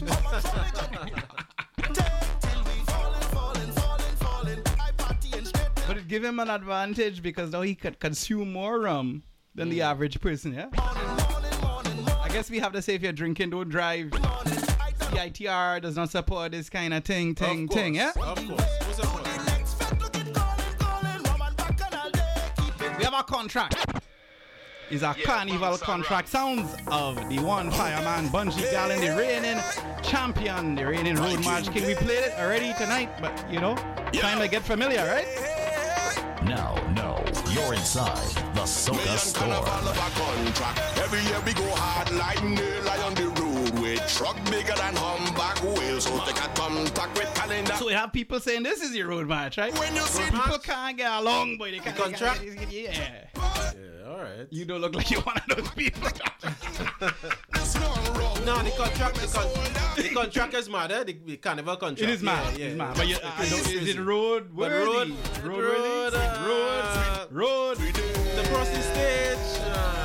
[5.85, 9.23] But it give him an advantage because now he could consume more rum
[9.53, 9.83] than the mm.
[9.83, 10.69] average person, yeah?
[10.77, 14.11] I guess we have to say if you're drinking, don't drive.
[14.11, 18.13] CITR does not support this kind of thing, thing, thing, yeah?
[18.15, 18.84] Of course.
[23.25, 24.03] We have a contract.
[24.91, 26.27] It's a carnival contract.
[26.29, 29.59] Sounds of the one fireman Bunji Garlin, the reigning
[30.03, 31.87] champion, the reigning road march king.
[31.87, 33.75] We played it already tonight, but you know,
[34.13, 35.25] time to get familiar, right?
[36.43, 39.65] Now, no, you're inside the Soca Storm.
[44.07, 45.99] Truck bigger than humpback wheel.
[46.01, 47.73] So take a contact with calendar.
[47.75, 49.77] So we have people saying this is your road march, right?
[49.79, 51.71] When you see people can't get along, boy.
[51.71, 52.41] They can't contract?
[52.69, 52.91] Yeah.
[52.91, 54.47] Yeah, alright.
[54.49, 56.09] You don't look like you're one of those people.
[58.45, 61.03] No, the contract, the, con- the contract is mad, eh?
[61.03, 62.01] The, the carnival contract.
[62.01, 62.55] It is mad.
[62.57, 62.83] Yeah, It's yeah.
[62.85, 62.95] mad.
[62.95, 64.85] But you, I don't, is it road But worthy?
[64.85, 65.09] road,
[65.43, 66.17] road, road, worthy?
[66.17, 67.77] uh, road, road.
[67.77, 69.37] The crossing stage.
[69.61, 70.04] Uh, but on the road,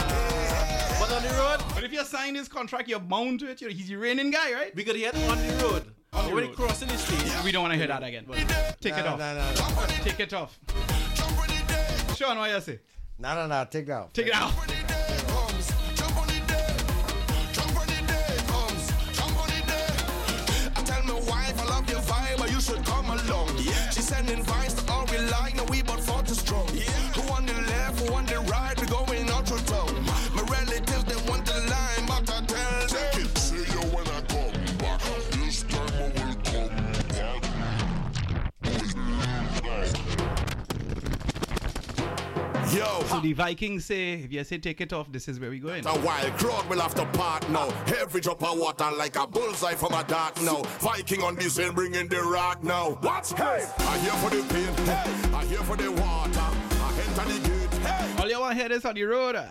[1.74, 3.60] But if you sign this contract, you're bound to it.
[3.60, 4.74] You're, he's the reigning guy, right?
[4.74, 5.84] Because he had on the road.
[6.12, 6.56] On the when road.
[6.56, 7.44] crossing the stage.
[7.44, 8.26] We don't want to hear that again.
[8.80, 9.18] Take it Nah, off.
[9.18, 9.86] nah, nah, nah.
[10.04, 10.58] Take it off.
[12.16, 12.80] Sean, what you say?
[13.18, 13.64] Nah, nah, nah.
[13.64, 14.12] Take that out.
[14.14, 14.52] Take it out.
[20.76, 21.02] I tell
[42.72, 43.02] Yo.
[43.08, 45.84] So the Vikings say, if you say take it off, this is where we going.
[45.86, 47.68] A wild crowd will have to part now.
[48.00, 50.62] Every drop of water like a bullseye from a dark now.
[50.78, 52.90] Viking on this end bringing the rock now.
[53.00, 53.66] What's hey?
[53.78, 54.86] I here for the pain.
[54.86, 55.36] Hey.
[55.36, 56.40] I here for the water.
[56.40, 57.80] I enter the gate.
[57.82, 58.22] Hey.
[58.22, 59.34] All you want to hear this on the road.
[59.34, 59.46] Uh,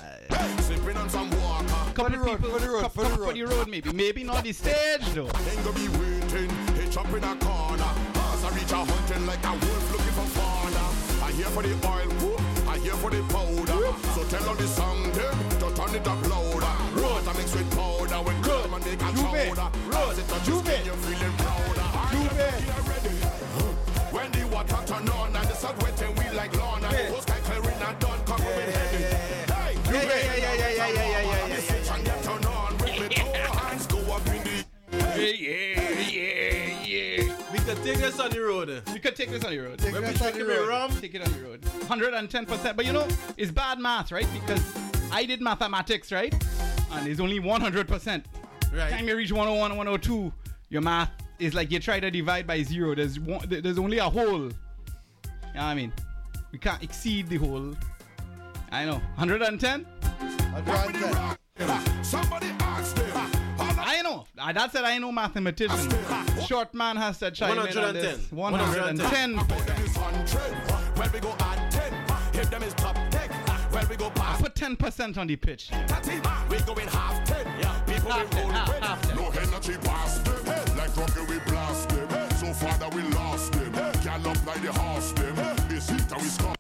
[0.62, 1.68] Sipping on some water.
[1.94, 3.92] couple of people, for the road, couple, for the couple for the road maybe.
[3.92, 5.26] Maybe not the stage though.
[5.26, 6.50] Ain't gonna be waiting.
[6.76, 7.92] Hitch up in a corner.
[8.32, 11.26] As I reach a hunting like a wolf looking for fauna.
[11.26, 12.08] I here for the oil.
[12.24, 12.49] Whoop.
[12.80, 13.80] I here for the powder.
[14.16, 16.76] So tell all the song them to turn it up louder.
[16.96, 18.22] Water mixed with powder.
[18.24, 19.70] When come and make a chowder.
[19.92, 21.88] Road, it touch your skin, you're feeling prouder.
[24.12, 27.42] When the water turn on and the sun wetting we like lawn and the can
[27.44, 28.20] clearing and done.
[28.26, 29.04] Come with heavy.
[29.54, 32.78] Hey, Yeah, yeah, yeah, yeah, yeah, yeah, yeah, yeah, yeah, switch and get turn on
[32.78, 35.79] with me two hands go up in the Yeah, yeah, yeah.
[37.76, 38.70] Can take this on the road.
[38.94, 39.82] You can take this on the road.
[39.82, 41.62] When we take it with rum, Take it on the road.
[41.62, 42.76] 110%.
[42.76, 43.08] But you know,
[43.38, 44.28] it's bad math, right?
[44.34, 44.62] Because
[45.12, 46.34] I did mathematics, right?
[46.92, 48.24] And it's only 100%.
[48.74, 48.90] Right.
[48.92, 50.34] Time you reach 101 102,
[50.70, 52.96] your math is like you try to divide by zero.
[52.96, 54.26] There's one, there's only a hole.
[54.26, 54.52] You know
[55.54, 55.94] what I mean?
[56.52, 57.76] We can't exceed the hole.
[58.72, 59.02] I know.
[59.16, 59.86] 110?
[62.04, 62.99] Somebody ask them.
[64.42, 64.62] I know.
[64.62, 64.84] That's it.
[64.84, 65.90] I know mathematician.
[66.46, 68.32] Short man has to chime in on this.
[68.32, 69.36] 110.
[70.96, 71.94] When we go at 10,
[72.42, 73.30] if them is top 10,
[73.72, 75.70] when we go past Put 10% on the pitch.
[75.70, 76.12] 30,
[76.50, 77.46] we going half 10.
[77.86, 78.84] People Half will 10, hold half- with.
[78.84, 79.16] half 10.
[79.16, 80.78] No energy past them.
[80.78, 82.10] Like drunken we blast them.
[82.38, 83.72] So far that we lost them.
[84.04, 85.36] Gallop like the horse them.
[85.70, 86.59] This heat and we stop.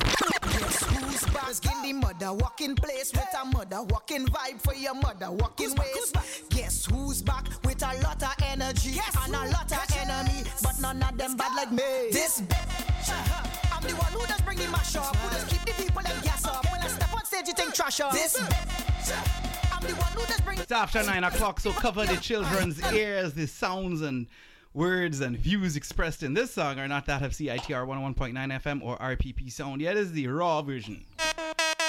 [1.01, 5.31] Who's back in the mother walking place with a mother walking vibe for your mother
[5.31, 6.13] walking ways?
[6.49, 11.01] Guess who's back with a lot of energy and a lot of enemy, but none
[11.01, 12.11] of them bad like me.
[12.11, 13.75] This bitch, uh-huh.
[13.77, 16.21] I'm the one who does bring the mash up, who does keep the people them
[16.21, 16.69] gas up.
[16.71, 18.11] When I step on stage, you think trash up.
[18.11, 19.75] This bitch, uh-huh.
[19.81, 20.59] I'm the one who does bring.
[20.59, 23.33] It's after 9 o'clock, so cover the children's ears.
[23.33, 24.27] The sounds and
[24.74, 28.97] words and views expressed in this song are not that of CITR 101.9 FM or
[28.97, 29.82] RPP Sound.
[29.82, 31.03] Yet is the raw version.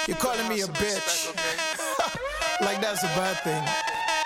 [0.07, 1.27] You're calling me a bitch.
[2.61, 3.63] like that's a bad thing.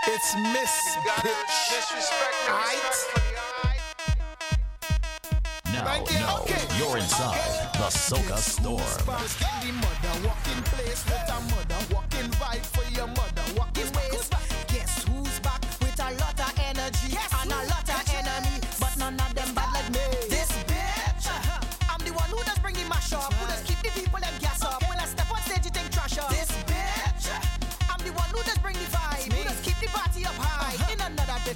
[0.07, 0.71] It's Miss
[1.19, 1.65] Bitch.
[2.47, 3.21] Aight?
[5.73, 6.45] Now, now,
[6.77, 8.79] you're inside the Soca Storm.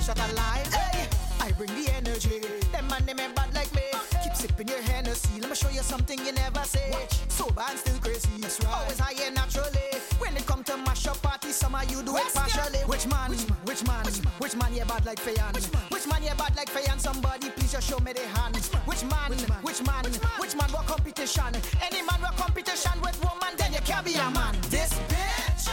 [0.09, 0.73] Another bitch that alive.
[0.73, 1.07] Hey,
[1.39, 2.41] I bring the energy.
[2.71, 3.81] Them man them ain't bad like me.
[4.23, 5.39] Keep sipping your Hennessy.
[5.39, 6.91] Let me show you something you never say.
[7.27, 8.29] Sober and still crazy.
[8.39, 8.73] That's right.
[8.73, 9.89] Always high and naturally.
[10.17, 12.79] When it come to mash up party, some of you do it partially.
[12.85, 13.29] Which man?
[13.29, 13.57] Which man?
[13.65, 14.05] Which man?
[14.39, 14.73] Which man?
[14.73, 15.53] you bad like Fay-Ann?
[15.53, 15.83] Which man?
[15.89, 16.99] Which man you bad like Fay-Ann?
[16.99, 18.55] Somebody please just show me the hand.
[18.85, 19.31] Which man?
[19.61, 20.03] Which man?
[20.39, 20.69] Which man?
[20.71, 21.53] What competition?
[21.81, 24.55] Any man what competition with woman, then you can't be a man.
[24.69, 25.69] This bitch.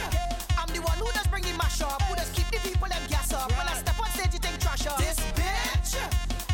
[0.59, 3.03] I'm the one who does bring the mash up, who does keep the people them
[3.09, 3.51] gas up.
[3.57, 3.86] When I
[4.99, 5.97] This bitch.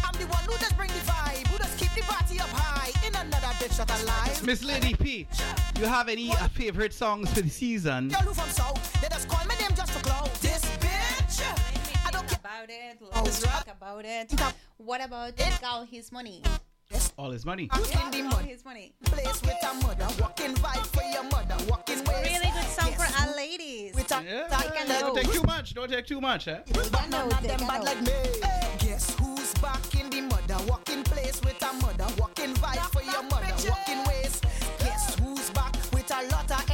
[0.05, 2.91] I'm the one who does bring the vibe, who does keep the party up high.
[3.07, 4.47] In another bitch that alive.
[4.47, 5.27] Miss Lady P,
[5.79, 8.09] you have any uh, favorite songs for the season?
[8.09, 10.33] Girl who from South, they just call my name just for clout.
[10.41, 11.43] This bitch.
[12.07, 12.99] I don't care about it.
[13.15, 14.33] Let's talk about it.
[14.79, 16.43] What about take all his money?
[17.19, 17.65] All his money.
[17.75, 18.93] in the All his money.
[19.05, 22.27] Place with a mother, walking vibe for your mother, walking ways.
[22.27, 23.95] Really good song for our ladies.
[23.95, 25.75] With a Yeah, don't take too much.
[25.75, 26.61] Don't take too much, eh?
[26.73, 28.13] But none of them bad like me.
[28.79, 33.23] Guess who's back in the mother, walking place with a mother, walking vibe for your
[33.25, 34.41] mother, walking ways.
[34.81, 36.72] Guess who's back with a lot of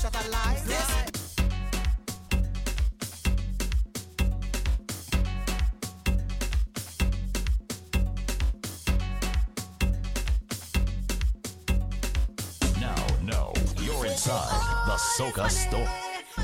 [0.00, 0.14] shot
[12.80, 14.48] Now, you're inside
[14.86, 15.86] the Soca Storm.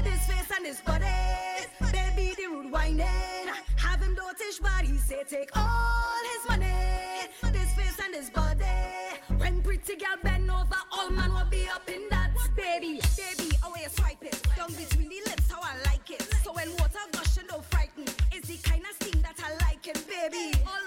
[0.05, 1.46] This face and this body
[2.77, 3.49] whining.
[3.77, 6.73] Have him dotish body, say take all his money.
[7.57, 8.77] This face and this body,
[9.39, 12.31] when pretty girl bend over, all man will be up in that.
[12.55, 16.23] Baby, baby, oh, away you swipe it, down between the lips, how I like it.
[16.43, 18.05] So when water gush, you don't frighten.
[18.33, 20.47] It's the kind of thing that I like it, baby.
[20.67, 20.86] All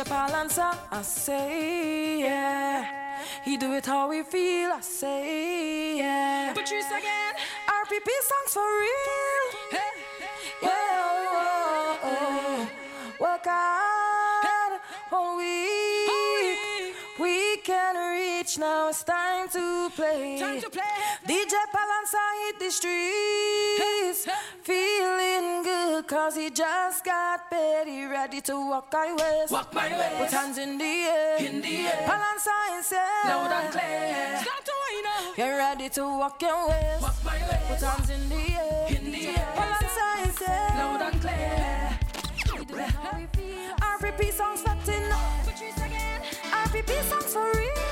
[0.00, 3.20] DJ Balancer, I say, yeah.
[3.44, 6.52] He do it how we feel, I say, yeah.
[6.54, 7.34] But Patrice again.
[7.68, 9.44] RPP songs for real.
[9.70, 9.92] Hey.
[10.62, 12.68] Yeah, oh, oh, oh.
[13.20, 13.99] Work hard,
[18.58, 18.88] now.
[18.88, 20.38] It's time to play.
[20.38, 20.82] Time to play.
[21.26, 24.26] DJ Balancer hit the streets,
[24.62, 27.86] feeling good cause he just got paid.
[27.86, 29.50] He ready to walk my ways.
[29.50, 30.18] Walk my ways.
[30.18, 31.36] Put hands in the air.
[31.38, 32.04] In the air.
[32.06, 33.24] Balancer himself.
[33.24, 34.38] Loud and clear.
[34.42, 35.36] Start to wind up.
[35.36, 37.02] Get ready to walk your ways.
[37.02, 37.66] Walk my ways.
[37.68, 38.86] Put hands in the air.
[38.88, 39.52] In the air.
[39.56, 40.74] Balancer himself.
[40.76, 41.98] Loud and clear.
[42.58, 43.20] We do it how.
[44.00, 45.44] RPP songs starting up.
[45.44, 46.22] Patrice again.
[46.50, 47.89] RPP songs for real.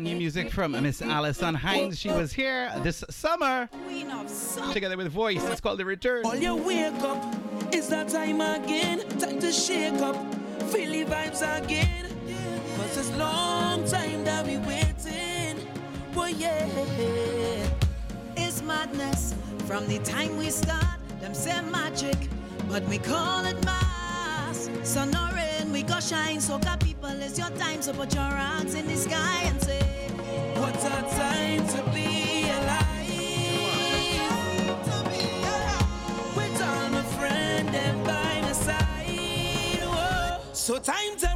[0.00, 1.98] Brand new music from Miss Alison Hinds.
[1.98, 3.68] She was here this summer
[4.72, 5.44] together with Voice.
[5.44, 6.24] It's called The Return.
[6.24, 7.22] All you wake up,
[7.70, 9.06] it's that time again.
[9.18, 10.16] Time to shake up,
[10.72, 12.06] feel the vibes again.
[12.78, 15.68] Cause it's long time that we waiting.
[16.14, 16.66] Boy, yeah.
[18.38, 19.34] It's madness
[19.66, 20.98] from the time we start.
[21.20, 22.16] Them say magic,
[22.70, 24.70] but we call it mass.
[24.82, 25.39] Sun or
[25.70, 26.40] rain, we go shine.
[26.40, 27.82] So, got people, it's your time.
[27.82, 29.80] So, put your hands in the sky and say,
[30.56, 33.06] What a time to be alive.
[36.36, 39.82] With all my friend them by my side.
[39.82, 40.40] Whoa.
[40.52, 41.29] So time to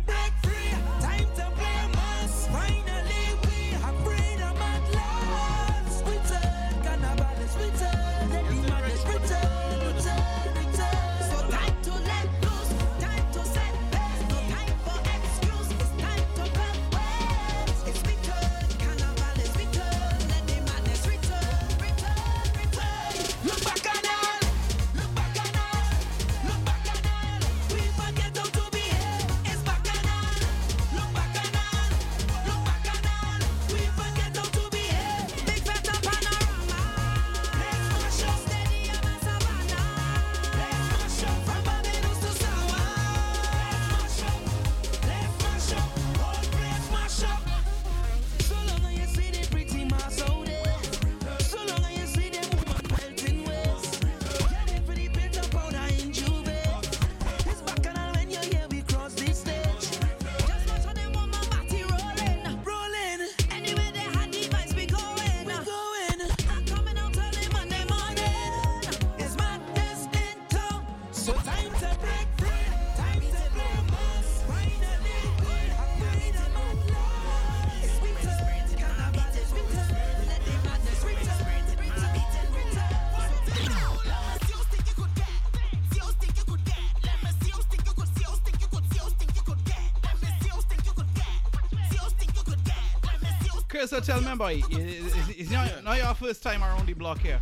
[93.94, 97.40] so tell me, boy, it's, it's not, not your first time around the block here.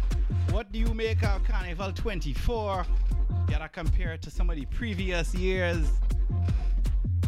[0.51, 2.85] What do you make of Carnival 24?
[3.31, 5.89] You gotta compare it to some of the previous years.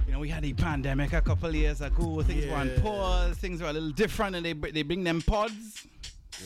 [0.06, 2.20] You know, we had the pandemic a couple years ago.
[2.20, 2.82] Things were on Yeah.
[2.82, 3.38] pause.
[3.38, 5.86] Things were a little different, and they they bring them pods.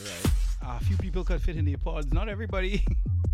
[0.01, 0.31] Right.
[0.61, 2.13] A few people could fit in the pods.
[2.13, 2.81] Not everybody.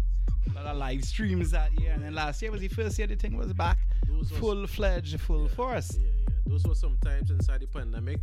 [0.50, 3.06] a lot of live streams that year, and then last year was the first year
[3.06, 3.78] the thing was back,
[4.39, 5.96] full fledged, full force.
[5.96, 6.36] Yeah, yeah.
[6.48, 8.22] Those were some times inside the pandemic.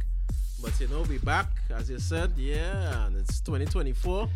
[0.63, 4.15] But you know, we back, as you said, yeah, and it's 2024.
[4.15, 4.29] All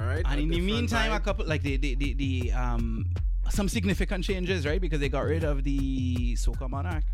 [0.00, 0.22] right.
[0.26, 3.06] And in the meantime, a couple like the the, the, the um
[3.50, 4.80] some significant changes, right?
[4.80, 7.04] Because they got rid of the Soca Monarch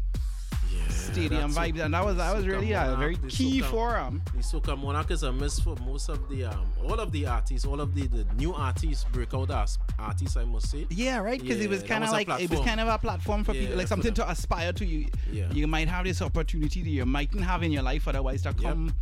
[0.88, 4.22] stadium vibes, and that was that was really a very key Soca- for them.
[4.34, 7.66] The Soca Monarch is a miss for most of the um all of the artists,
[7.66, 10.86] all of the, the new artists, breakout as artists, I must say.
[10.90, 11.40] Yeah, right.
[11.40, 13.76] Because it was kind of like it was kind of a platform for Yeah, people,
[13.76, 14.84] like something to aspire to.
[14.86, 15.50] You Yeah.
[15.52, 18.94] you might have this opportunity that you mightn't have in your life otherwise to come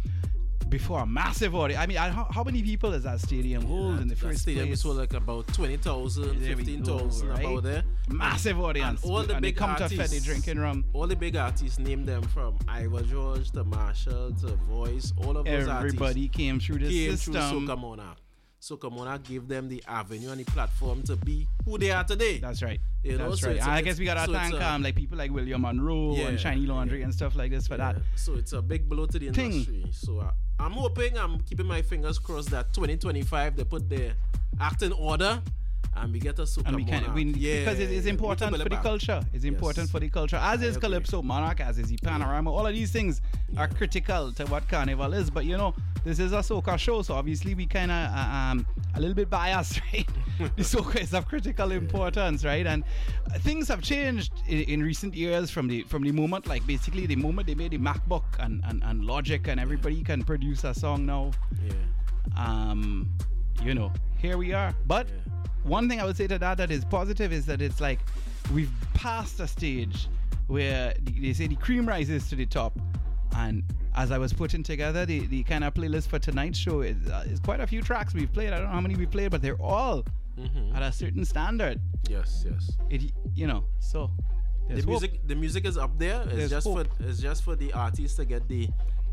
[0.69, 1.81] before a massive audience.
[1.83, 4.67] I mean, I, how, how many people does that stadium hold in the first stadium
[4.67, 4.81] place?
[4.81, 7.45] is like about 20,000, There we go, 15,000 right?
[7.45, 7.83] about there.
[8.09, 9.03] Massive audience.
[9.03, 10.15] And all the And they big come to artists.
[10.15, 10.85] Fetty drinking rum.
[10.93, 15.45] All the big artists, name them from Iwer George to Marshall to Voice, all of
[15.45, 17.33] those Everybody artists came through the came system.
[17.35, 18.19] through Soca Monarch.
[18.61, 22.39] Soca Monarch gave them the avenue and the platform to be who they are today.
[22.39, 22.81] That's right.
[23.05, 23.63] You know, That's so right.
[23.65, 26.67] I guess we gotta so it's thank um, like people like William Monroe and Shiny
[26.67, 27.97] Laundry and stuff like this for that.
[28.17, 29.53] So it's a big blow to the Thing.
[29.53, 29.85] industry.
[29.93, 34.15] So I, I'm hoping, I'm keeping my fingers crossed that 2025 they put their
[34.61, 35.43] act in order
[35.97, 38.53] and we get a Soca And we can, we, yeah, because it is we important
[38.53, 38.83] for the back.
[38.83, 39.21] culture.
[39.33, 40.37] It's important for the culture.
[40.37, 42.53] As is Calypso, Monarch, as is the Panorama.
[42.53, 43.21] All of these things
[43.57, 45.31] are critical to what Carnival is.
[45.31, 45.75] But you know,
[46.05, 49.29] this is a soca show, so obviously we kind of uh, um a little bit
[49.31, 50.09] biased, right?
[50.39, 52.67] the soca is of critical importance, right?
[52.67, 52.85] And
[53.35, 57.07] uh, things have changed in, in recent years from the from the moment, like basically
[57.07, 60.75] the moment they made the MacBook and and, and Logic, and everybody can produce a
[60.75, 61.31] song now.
[61.65, 61.73] Yeah.
[62.37, 63.09] Um,
[63.63, 63.91] you know,
[64.27, 64.75] here we are.
[64.87, 65.07] But
[65.63, 68.01] one thing I would say to that that is positive is that it's like
[68.53, 70.09] we've passed a stage
[70.49, 72.73] where they say the cream rises to the top.
[73.37, 73.63] And
[73.95, 77.25] as I was putting together the, the kind of playlist for tonight's show, is uh,
[77.27, 78.53] is quite a few tracks we've played.
[78.53, 80.05] I don't know how many we played, but they're all
[80.39, 80.75] Mhm.
[80.77, 81.81] at a certain standard.
[82.11, 82.73] Yes, yes.
[82.91, 84.11] It, you know, so
[84.69, 84.91] The there's hope.
[84.91, 86.21] music, the music is up there.
[86.27, 86.89] It's There's just hope.
[86.99, 88.69] for it's just for the artists to get the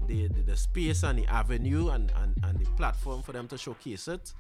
[0.08, 3.58] the, the, the space and the avenue and, and, and the platform for them to
[3.58, 4.34] showcase it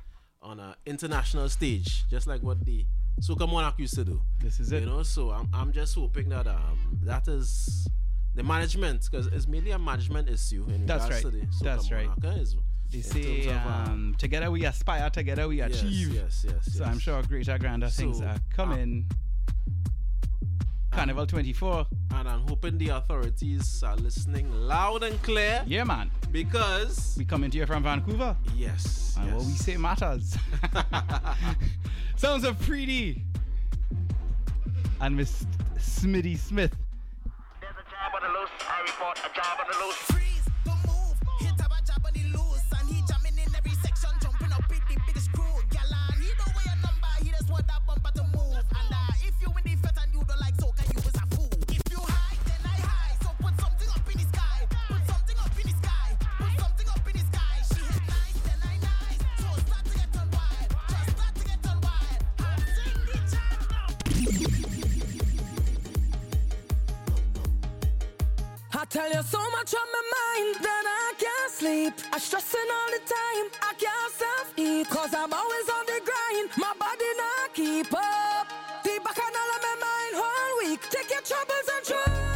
[0.43, 2.85] on an international stage, just like what the
[3.21, 4.21] Soca Monarch used to do.
[4.39, 4.81] This is it.
[4.83, 7.87] You know, so I'm, I'm just hoping that um that is
[8.35, 11.21] the management because it's mainly a management issue in That's right.
[11.21, 12.07] to the That's right.
[12.07, 12.55] Monarch, eh, is
[12.91, 16.13] They say, of, uh, um, together we aspire, together we Yes, achieve.
[16.13, 16.75] yes, yes, yes.
[16.77, 19.07] So I'm sure greater, grander things are coming.
[20.93, 21.87] Carnival 24.
[22.11, 25.63] and I'm hoping the authorities are listening loud and clear.
[25.65, 26.11] Yeah, man.
[26.31, 28.37] Because we coming to you from Vancouver.
[28.55, 29.15] Yes.
[29.19, 30.37] And what we say matters.
[32.15, 33.21] Sounds of Preety
[35.01, 35.45] and Miss
[35.77, 36.75] Smitty Smith.
[39.93, 40.32] Freeze, don't move.
[68.93, 71.93] Tell you so much on my mind that I can't sleep.
[72.13, 74.87] I'm stressing all the time, I can't self eat.
[74.87, 78.45] Cause I'm always on the grind, my body not keep up.
[78.83, 80.81] The back and all of my mind whole week.
[80.91, 82.32] Take your troubles and throw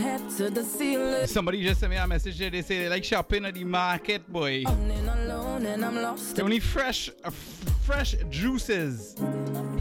[0.00, 1.26] head to the ceiling.
[1.26, 2.50] Somebody just sent me a message there.
[2.50, 4.64] They say they like shopping at the market, boy.
[4.66, 6.36] Alone and I'm lost.
[6.36, 7.34] They only fresh, uh, f-
[7.82, 9.14] fresh juices,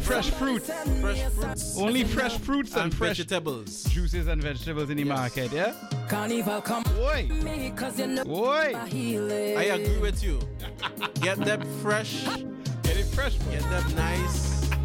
[0.01, 0.69] fresh fruits,
[1.01, 3.83] fresh fruits, only fresh fruits and, And fresh vegetables.
[3.85, 5.51] juices and vegetables in the market.
[5.51, 5.73] Yeah.
[6.09, 7.29] Carnival come Oi.
[7.43, 8.71] me cause you know Oi.
[8.73, 9.57] my healing.
[9.57, 10.39] I agree with you.
[11.21, 12.25] Get them fresh.
[12.83, 13.37] Get it fresh.
[13.51, 14.59] Get them nice.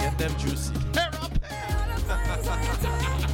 [0.00, 0.72] Get them juicy.
[2.06, 3.33] 哈哈哈哈。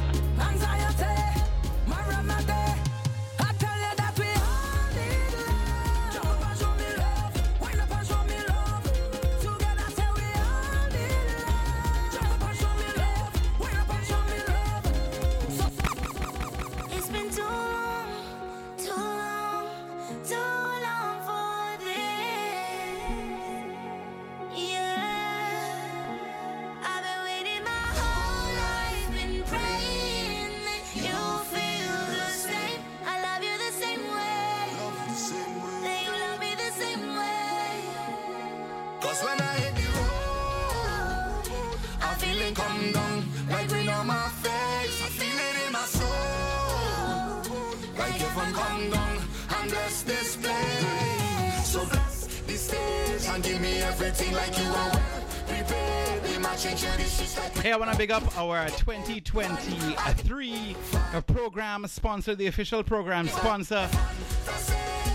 [57.81, 63.89] Want to big up our 2023 uh, program sponsor, the official program sponsor,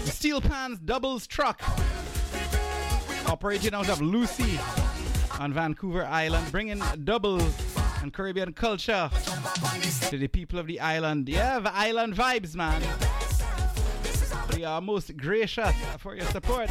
[0.03, 1.63] Steel Pans Doubles Truck,
[3.29, 4.59] operating out of Lucy
[5.39, 7.41] on Vancouver Island, bringing double
[8.03, 9.09] and Caribbean culture
[10.09, 11.29] to the people of the island.
[11.29, 12.83] Yeah, the island vibes, man.
[14.57, 16.69] We are most gracious for your support.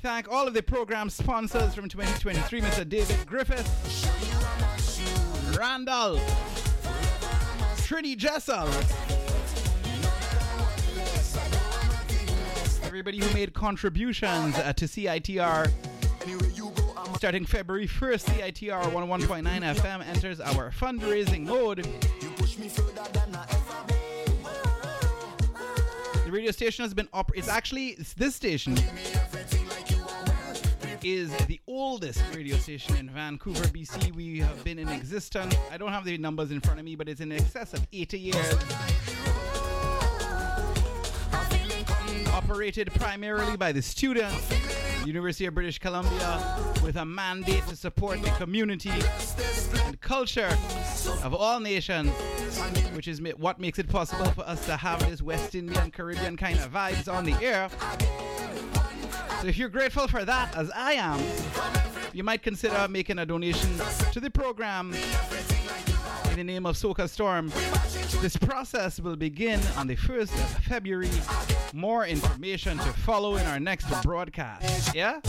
[0.00, 2.88] Thank all of the program sponsors from 2023, Mr.
[2.88, 3.66] David Griffith,
[5.58, 6.20] Randall,
[7.78, 8.68] Trinity Jessel,
[12.84, 15.70] everybody who made contributions uh, to CITR.
[17.16, 21.84] Starting February 1st, CITR 101.9 FM enters our fundraising mode.
[26.24, 28.76] The radio station has been op- it's actually it's this station
[31.02, 34.14] is the oldest radio station in Vancouver, BC.
[34.14, 35.54] We have been in existence.
[35.70, 38.18] I don't have the numbers in front of me, but it's in excess of 80
[38.18, 38.54] years.
[42.32, 44.50] Operated primarily by the students,
[45.04, 46.42] University of British Columbia,
[46.82, 48.92] with a mandate to support the community
[49.84, 50.56] and culture
[51.22, 52.10] of all nations,
[52.94, 56.58] which is what makes it possible for us to have this West Indian Caribbean kind
[56.58, 57.68] of vibes on the air.
[59.40, 61.20] So if you're grateful for that, as I am,
[62.12, 63.70] you might consider making a donation
[64.12, 64.92] to the program
[66.30, 67.52] in the name of Soca Storm.
[68.20, 71.10] This process will begin on the 1st of February.
[71.72, 74.94] More information to follow in our next broadcast.
[74.94, 75.20] Yeah?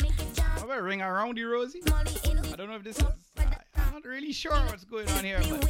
[0.00, 0.48] Make it jump.
[0.58, 1.82] How about ring around you, Rosie?
[1.86, 3.04] I don't know if this is.
[3.36, 5.68] I'm not really sure what's going on here, but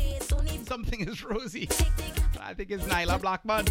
[0.69, 1.69] something is Rosie.
[2.41, 3.67] I think it's Nailah Blackman.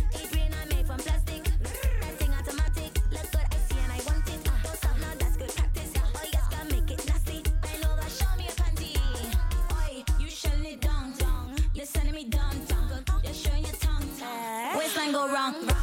[15.20, 15.79] Go wrong.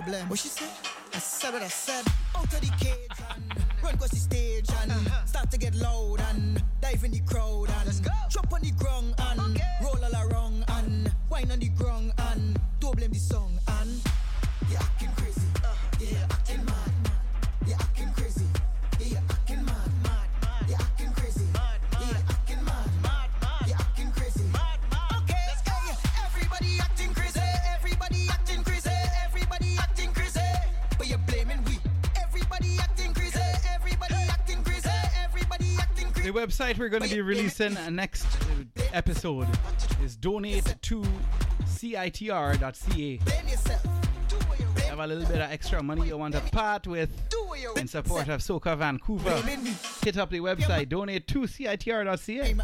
[0.00, 0.28] Problem.
[0.28, 0.70] What she said?
[1.14, 2.04] I said what I said.
[2.36, 4.92] Out of the cage and run across the stage and
[5.26, 9.60] start to get loud and dive in the crowd and drop on the ground and
[9.82, 13.58] roll all around and whine on the ground and don't blame the song
[36.38, 39.48] website we're going to be releasing next uh, episode
[40.04, 41.02] is donate to
[41.64, 43.20] citr.ca.
[44.88, 47.10] Have a little bit of extra money you want to part with
[47.76, 49.34] in support of Soca Vancouver.
[50.04, 52.54] Hit up the website, donate to citr.ca.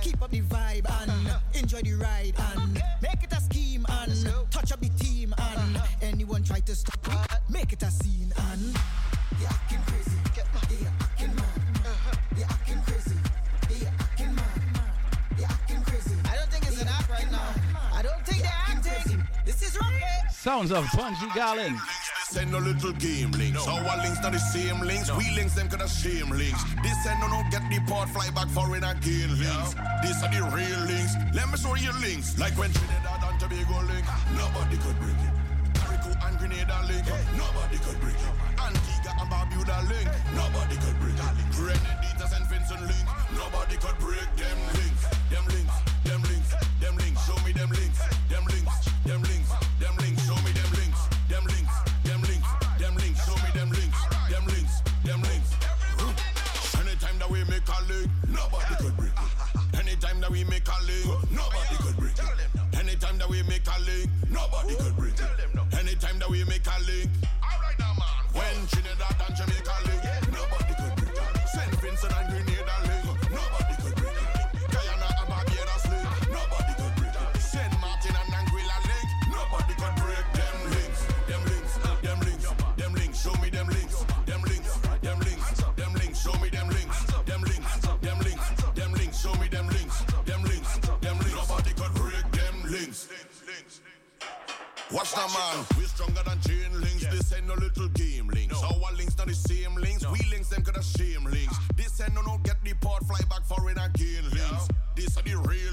[0.00, 1.38] keep up the vibe and uh-huh.
[1.52, 2.86] enjoy the ride and uh-huh.
[3.02, 5.86] make it a scheme and touch up the team and uh-huh.
[6.00, 8.62] anyone try to stop it, make it a scene and
[9.38, 10.01] you're acting crazy.
[10.01, 10.01] Yeah,
[20.42, 21.78] Sounds of Bunji Garlin.
[22.26, 23.64] Send no little game links.
[23.64, 25.08] Our links not the same links.
[25.14, 26.58] We links them could shame links.
[26.82, 29.78] This send no no get the port fly back foreign again links.
[30.02, 31.14] These are the real links.
[31.32, 32.36] Let me show you links.
[32.42, 34.02] Like when Trinidad and Tobago link.
[34.34, 35.34] Nobody could break it.
[35.78, 37.06] Carriacou and Grenada link.
[37.38, 38.34] Nobody could break it.
[38.58, 40.10] Antigua and Barbuda link.
[40.34, 41.46] Nobody could break it.
[41.54, 43.06] Grenadines and Vincent link.
[43.06, 43.30] Ah.
[43.38, 45.06] Nobody could break them links.
[45.30, 45.70] Them links.
[45.70, 45.91] Them links.
[64.32, 65.11] Nobody could break
[94.92, 97.06] Watch that man, we stronger than chain links.
[97.06, 98.62] This ain't no little game links.
[98.62, 100.06] Our links not the same links.
[100.06, 101.54] We links them could shame links.
[101.56, 101.66] Ah.
[101.76, 104.68] This ain't no no get the port fly back foreign again links.
[104.94, 105.71] This are the real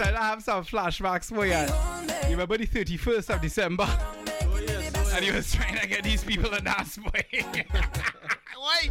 [0.00, 2.26] I have some flashbacks for you.
[2.28, 3.86] You remember the 31st of December?
[3.88, 7.42] Oh, and he was trying to get these people to dance for you.
[8.56, 8.90] Why?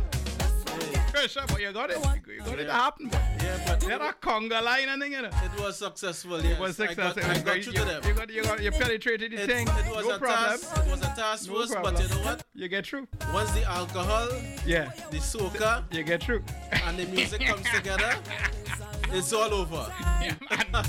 [1.12, 1.98] Pressure, but you got it.
[2.28, 3.10] You got it to happen.
[3.12, 5.30] Yeah, but They're a conga line and thing, you know.
[5.30, 6.42] it was successful.
[6.42, 6.54] Yes.
[6.54, 7.24] It was I successful.
[7.24, 7.86] got, I got was through great.
[7.86, 8.04] to them.
[8.08, 9.68] You got, you got, you penetrated the It, thing.
[9.68, 10.60] it was no a problem.
[10.60, 10.78] task.
[10.86, 12.44] It was a task No force, but you know what?
[12.54, 13.08] You get through.
[13.34, 14.30] Once the alcohol,
[14.66, 14.92] Yeah.
[15.10, 16.44] the soca, You get through.
[16.72, 18.16] and the music comes together,
[19.12, 19.92] it's all over.
[20.22, 20.86] yeah, man.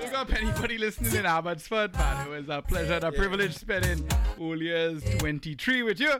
[0.00, 2.26] Look up anybody listening in Abbotsford, man.
[2.26, 4.06] It was a pleasure and a privilege spending
[4.38, 6.12] all years 23 with you.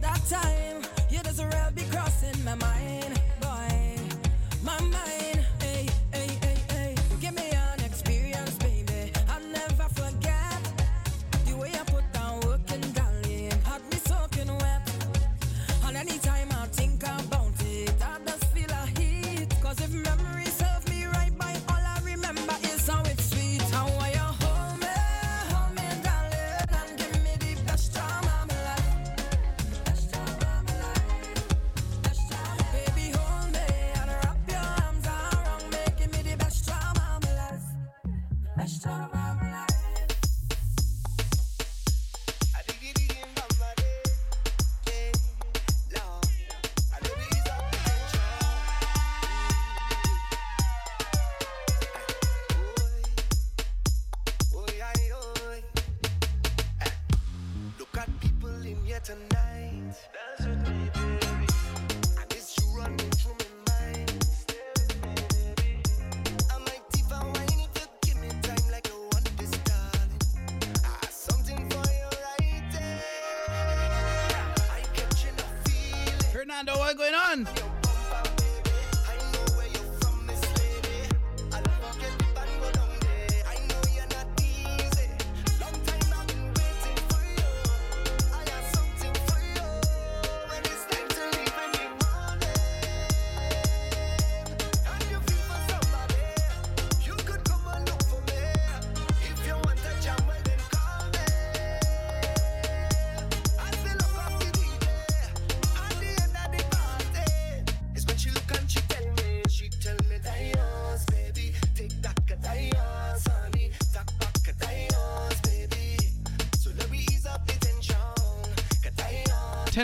[0.00, 0.82] that time.
[1.10, 1.46] Yeah, there's a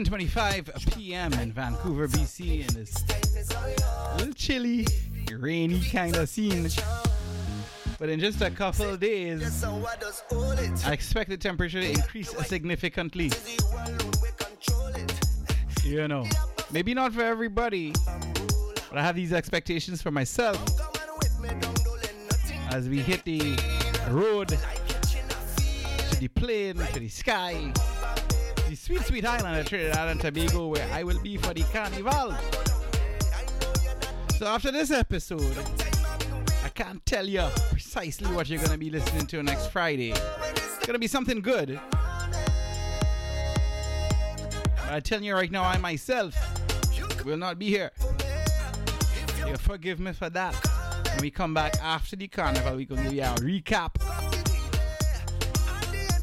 [0.04, 1.32] 10:25 p.m.
[1.34, 3.02] in Vancouver, BC, and it's
[3.54, 4.86] a little chilly.
[5.32, 6.68] rainy kind of scene.
[7.98, 13.32] But in just a couple of days, I expect the temperature to increase significantly.
[15.82, 16.26] You know,
[16.70, 17.92] maybe not for everybody,
[18.90, 20.62] but I have these expectations for myself
[22.70, 23.58] as we hit the
[24.10, 27.72] road to the plane, to the sky,
[28.74, 32.34] the sweet, sweet island of Trinidad and Tobago, where I will be for the carnival.
[34.36, 35.56] So after this episode,
[36.64, 40.10] I can't tell you precisely what you're gonna be listening to next Friday.
[40.10, 41.78] It's gonna be something good.
[44.76, 46.34] But I'm telling you right now, I myself
[47.24, 47.92] will not be here.
[49.46, 50.54] You forgive me for that.
[51.12, 54.33] When we come back after the carnival, we can give you a recap.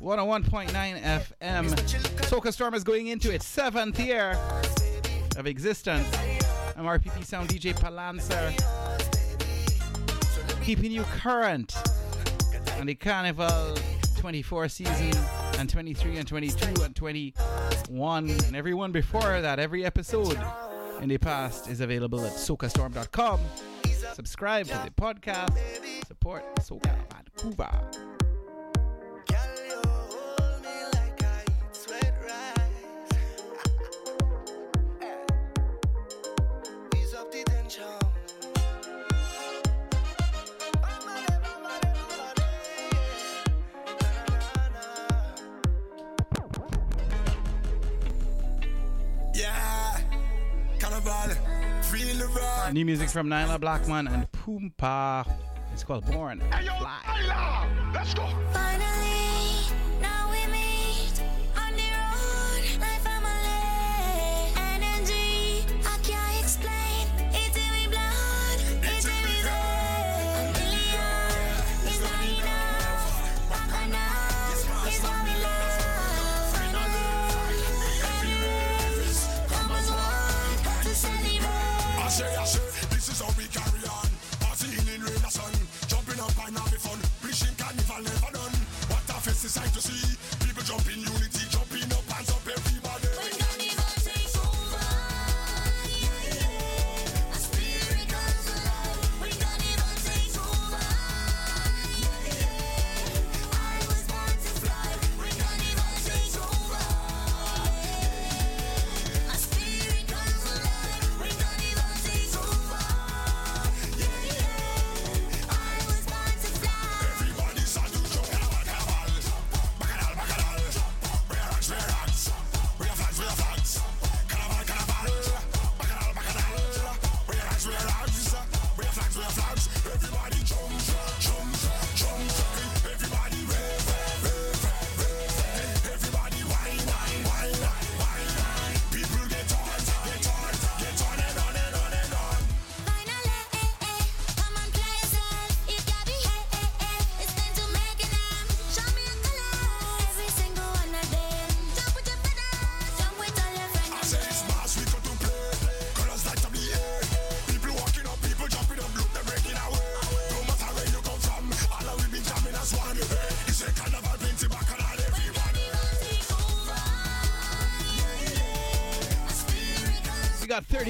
[0.01, 0.71] 101.9
[1.03, 1.69] FM.
[2.25, 4.35] Soca Storm is going into its seventh year
[5.37, 6.07] of existence.
[6.75, 8.51] I'm RPP Sound DJ Balancer,
[10.63, 11.75] keeping you current
[12.79, 13.77] on the Carnival
[14.17, 15.11] 24 season
[15.59, 19.59] and 23 and 22 and 21 and everyone before that.
[19.59, 20.39] Every episode
[20.99, 23.39] in the past is available at socastorm.com.
[24.13, 25.55] Subscribe to the podcast.
[26.07, 28.10] Support Soca Vancouver.
[51.03, 51.35] Carnival,
[51.83, 52.73] feel the vibe.
[52.73, 55.25] New music from Nailah Blackman and Poompa.
[55.73, 56.39] It's called Born.
[56.39, 57.91] Fly.
[57.93, 58.27] Let's go.
[58.51, 59.40] Finally,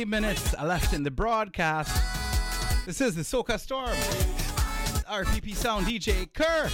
[0.01, 1.95] 20 minutes left in the broadcast.
[2.87, 3.89] This is the Soca Storm.
[5.07, 6.69] RPP Sound DJ Kerr.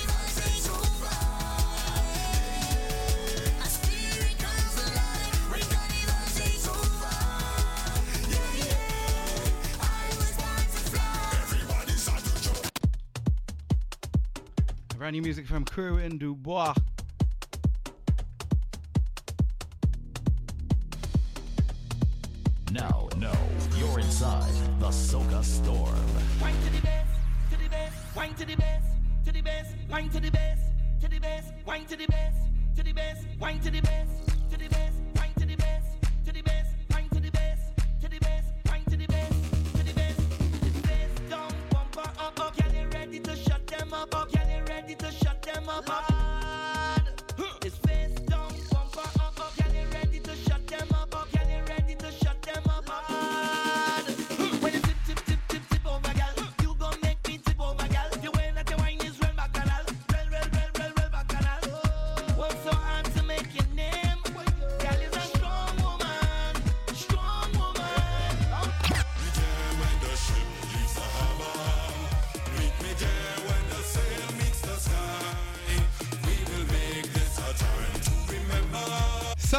[14.98, 16.74] Brand new music from Kerwin Du Bois.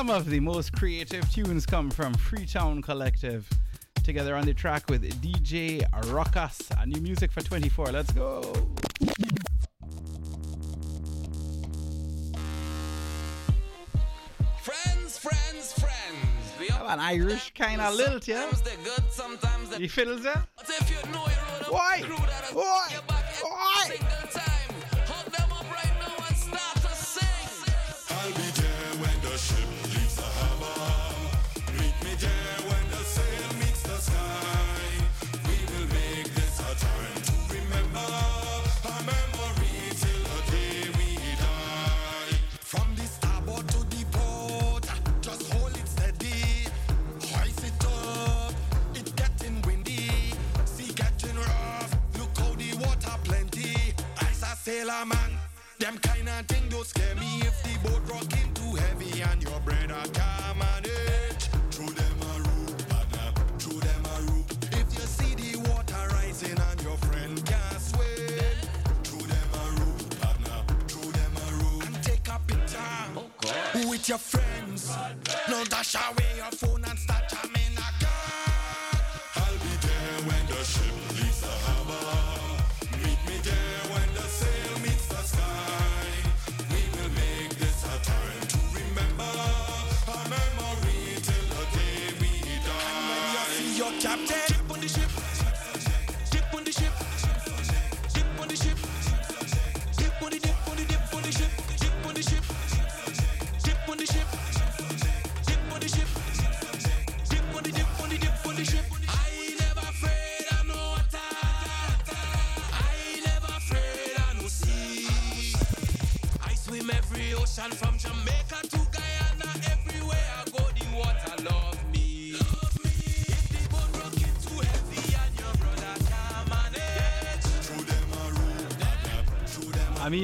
[0.08, 3.46] Some of the most creative tunes come from Freetown Collective,
[4.04, 6.70] together on the track with DJ Rockas.
[6.82, 7.88] A new music for 24.
[7.88, 8.40] Let's go.
[16.86, 18.48] an Irish kind of lilt, yeah?
[18.48, 19.78] Sometimes they're good, sometimes they're...
[19.78, 20.40] He fiddles, yeah?
[21.68, 22.02] Why?
[54.78, 55.30] sailor man.
[55.78, 59.42] Them kind of thing don't scare me if the boat rock him too heavy and
[59.42, 61.17] your brother come and hey.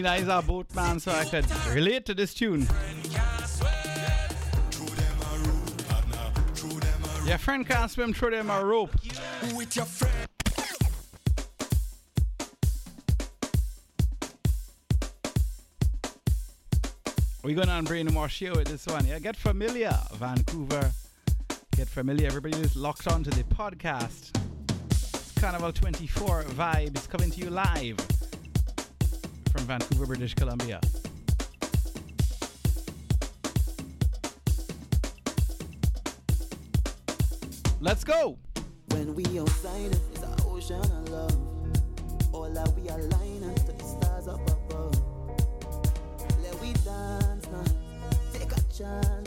[0.05, 2.69] Ebenezer Boatman so I could relate to this tune.
[7.25, 8.95] Your friend can't swim through them a rope.
[9.57, 10.29] With your friend.
[17.43, 19.07] We're going on brainwash here with this one.
[19.07, 20.93] Yeah, get familiar, Vancouver.
[21.77, 22.27] Get familiar.
[22.27, 24.39] Everybody is locked on to the podcast.
[24.91, 27.97] It's Carnival 24 vibes coming to you live
[29.55, 30.81] from Vancouver, British Columbia.
[37.81, 38.37] Let's go!
[38.89, 41.37] When we outside it is an ocean of love.
[42.33, 45.01] All that we align the stars up above.
[46.43, 47.65] Let we dance now,
[48.33, 49.24] take a chance.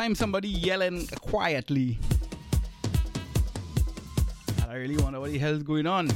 [0.00, 1.98] time somebody yelling quietly.
[4.66, 6.08] I really wonder what the hell's going on.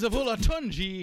[0.00, 0.99] Jones of Olatunji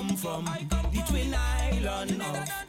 [0.00, 0.44] come from.
[0.92, 2.59] The Twin Island of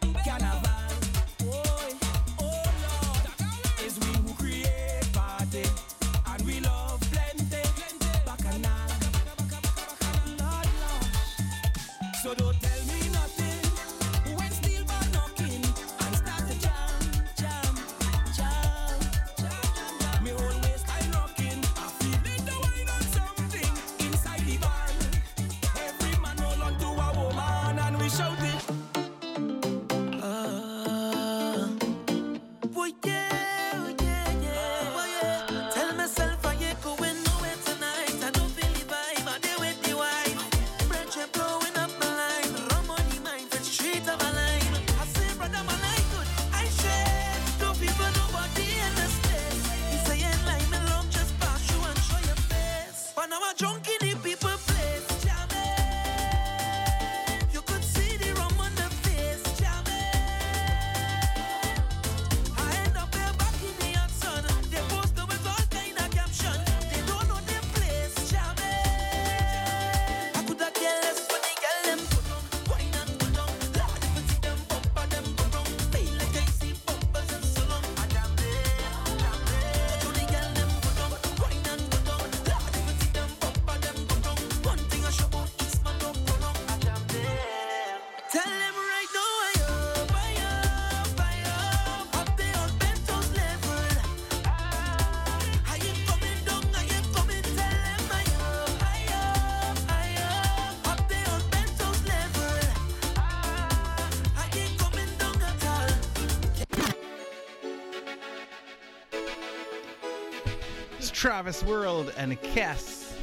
[111.22, 113.14] Travis World and Kiss.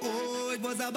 [0.00, 0.90] Oh, a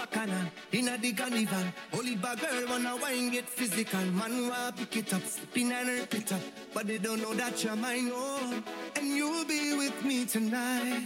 [0.97, 1.57] the carnival.
[1.91, 3.99] Oliver girl wanna wine get physical.
[3.99, 6.39] Man wanna pick it up, spin and repeat up.
[6.73, 8.63] But they don't know that you're mine, oh.
[8.95, 11.05] And you'll be with me tonight.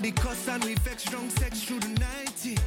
[0.00, 2.58] the cuss and we vex strong sex through the night.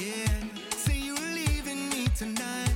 [0.00, 2.69] Yeah, say you're leaving me tonight.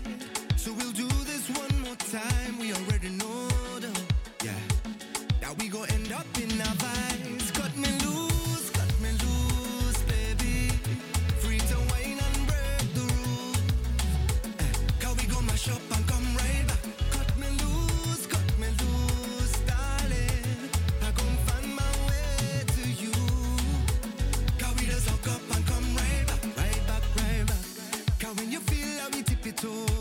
[29.44, 29.93] happy too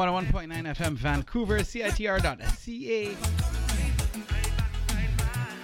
[0.00, 3.16] 101.9 FM Vancouver, CITR.ca.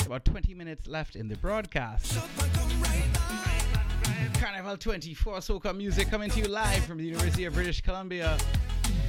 [0.05, 2.19] About 20 minutes left in the broadcast.
[4.35, 8.37] Carnival 24 Soca Music coming to you live from the University of British Columbia.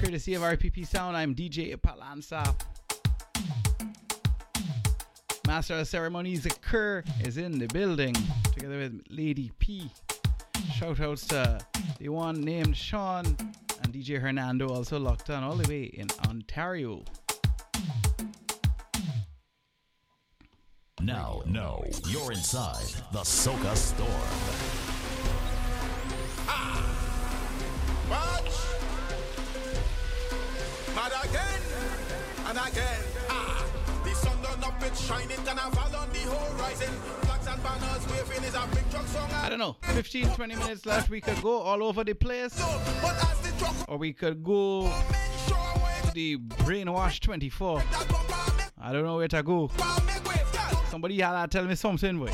[0.01, 2.55] Courtesy of RPP Sound, I'm DJ Palanza.
[5.45, 8.15] Master of Ceremonies Kerr is in the building
[8.53, 9.91] together with Lady P.
[10.73, 11.59] Shout outs to
[11.99, 13.35] the one named Sean
[13.87, 17.03] and DJ Hernando also locked on all the way in Ontario.
[21.01, 24.09] Now, no, you're inside the Soca Storm.
[28.09, 28.51] Watch.
[30.93, 31.61] Mad again
[32.47, 33.03] and again.
[33.29, 33.65] Ah,
[34.03, 36.93] the sun done up, it's shining, carnival on the horizon.
[37.21, 39.29] Flags and banners waving is a big truck song.
[39.31, 41.09] I don't know, 15 20 minutes left.
[41.09, 42.59] We could go all over the place,
[43.87, 47.83] or we could go to the Brainwash 24.
[48.79, 49.71] I don't know where to go.
[50.89, 52.31] Somebody yalla tell me something, boy.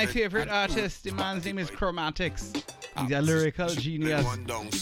[0.00, 1.04] My favorite artist.
[1.04, 2.64] the man's name is Chromatics.
[2.98, 4.24] He's a lyrical genius.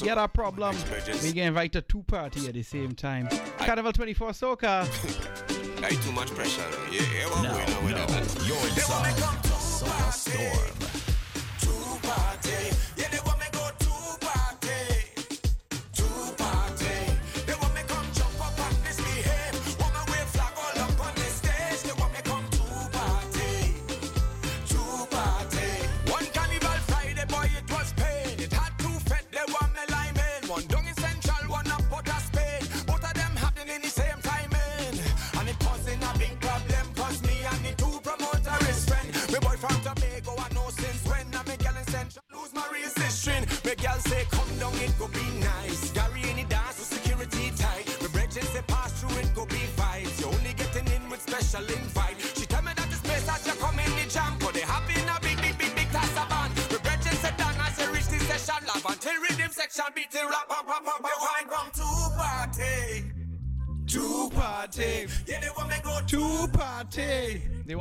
[0.00, 0.76] Get a problem.
[1.22, 3.28] We get invited to party at the same time.
[3.58, 4.86] Carnival 24 Soca.
[5.82, 6.62] Hey, too much pressure.
[6.90, 10.77] Yeah, yeah, what Now, going on with no, you're inside the Soca Storm.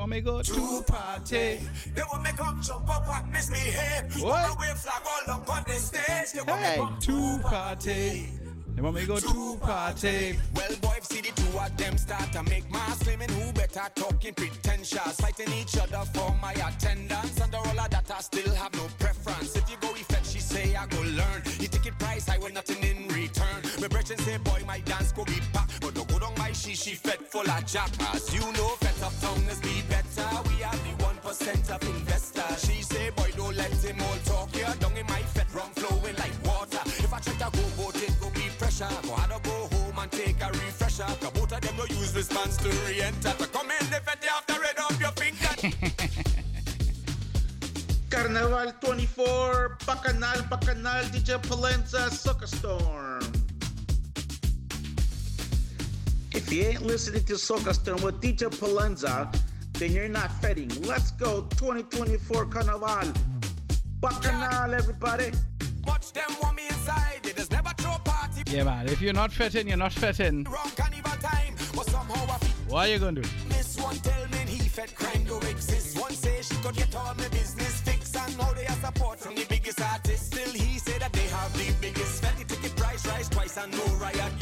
[0.07, 0.15] Party.
[0.15, 1.59] They want me go to party.
[1.93, 4.21] They want me come jump up and misbehave.
[4.21, 4.31] What?
[4.31, 6.31] Wanna wave flag all up on the stage.
[6.33, 8.29] They want me Hey, come to party.
[8.75, 10.37] They want me go to party.
[10.55, 13.81] Well, boy, if see the two of them start to make mass claiming who better
[13.95, 17.41] talking pretentious, fighting each other for my attendance.
[17.41, 19.55] Under all of that, I still have no preference.
[19.55, 21.41] If you go effect, she say I go learn.
[21.43, 23.63] The ticket price, I want nothing in return.
[23.81, 26.75] My brethren say, boy, my dance go be packed, but don't go down my she
[26.75, 27.89] she fed full of jack.
[28.13, 28.69] As you know,
[29.89, 30.29] better.
[30.49, 31.87] We are the one percent of.
[32.57, 34.73] She say, boy, don't let him all talk here.
[34.79, 36.81] Down in my fed rum flowing like water.
[36.85, 38.89] If I try to go boat, it go be pressure.
[39.03, 41.03] Go to go home and take a refresher.
[41.03, 42.13] Of them no use
[42.57, 43.33] to re-enter.
[43.37, 43.87] To come in,
[44.61, 45.53] red your finger.
[48.09, 53.46] Carnaval 24, Bacchanal, Bacchanal, DJ Palenza, Soca Storm.
[56.37, 59.35] If you ain't listening to Soca Storm with DJ Palenza,
[59.73, 60.69] then you're not feting.
[60.83, 63.11] Let's go 2024 Carnaval.
[63.99, 65.31] Bacchanal, everybody.
[65.87, 67.21] Watch them want me inside.
[67.23, 68.43] They just never throw party.
[68.51, 68.87] Yeah, man.
[68.87, 70.43] If you're not fitting, you're not fitting.
[70.43, 71.55] Wrong carnival time.
[72.67, 73.29] What are you gonna do?
[73.49, 75.99] This one tell me he fed crime do exist.
[75.99, 79.33] One say she could get all my business fixed and now they are support from
[79.33, 80.33] the biggest artist.
[80.33, 82.21] Still he say that they have the biggest.
[82.21, 84.36] Felt the ticket price rise twice and no riot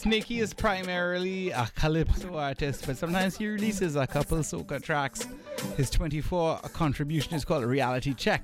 [0.00, 5.28] Snakey is primarily a calypso artist, but sometimes he releases a couple soca tracks.
[5.76, 8.42] His 24 contribution is called Reality Check,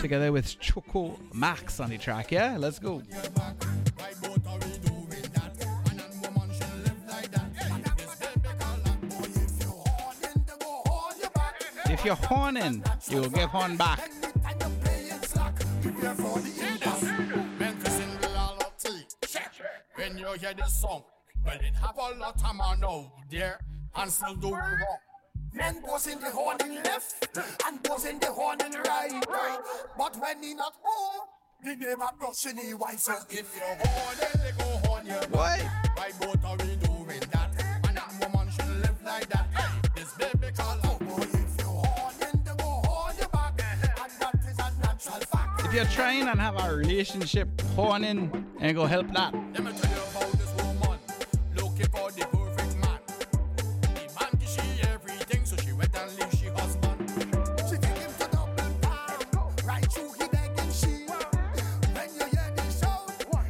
[0.00, 2.32] together with Choco Max on the track.
[2.32, 3.02] Yeah, let's go.
[11.84, 14.10] If you're horning, you'll get horn back.
[19.96, 21.04] When you hear this song,
[21.46, 23.60] well, it have a lot of man out there
[23.94, 24.78] and still do wrong.
[25.52, 27.28] Men goes in the horn in left
[27.64, 29.22] and goes in the horn in right.
[29.96, 31.28] But when he not home,
[31.62, 32.98] the neighbor brush in the wife.
[32.98, 35.60] So if you're horning, they go horn your What?
[35.94, 36.83] Why both are we
[45.74, 48.30] you're trying and have a relationship, horning
[48.60, 49.34] ain't gonna help that.
[49.34, 50.98] Let me tell you about this woman
[51.56, 52.98] looking for the perfect man.
[53.80, 54.38] The man
[54.88, 57.10] everything, so she went and leave she husband.
[57.68, 58.28] She him to
[59.66, 60.28] right through he
[60.72, 61.06] she.
[61.90, 62.62] When you hear the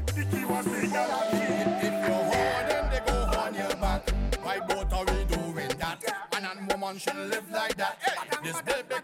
[0.07, 1.77] the key was the and.
[1.83, 4.03] If you horn them, they go horn your.
[4.43, 6.01] Why both are we doing that?
[6.33, 7.99] Man and woman should live like that.
[8.01, 8.95] Hey, this baby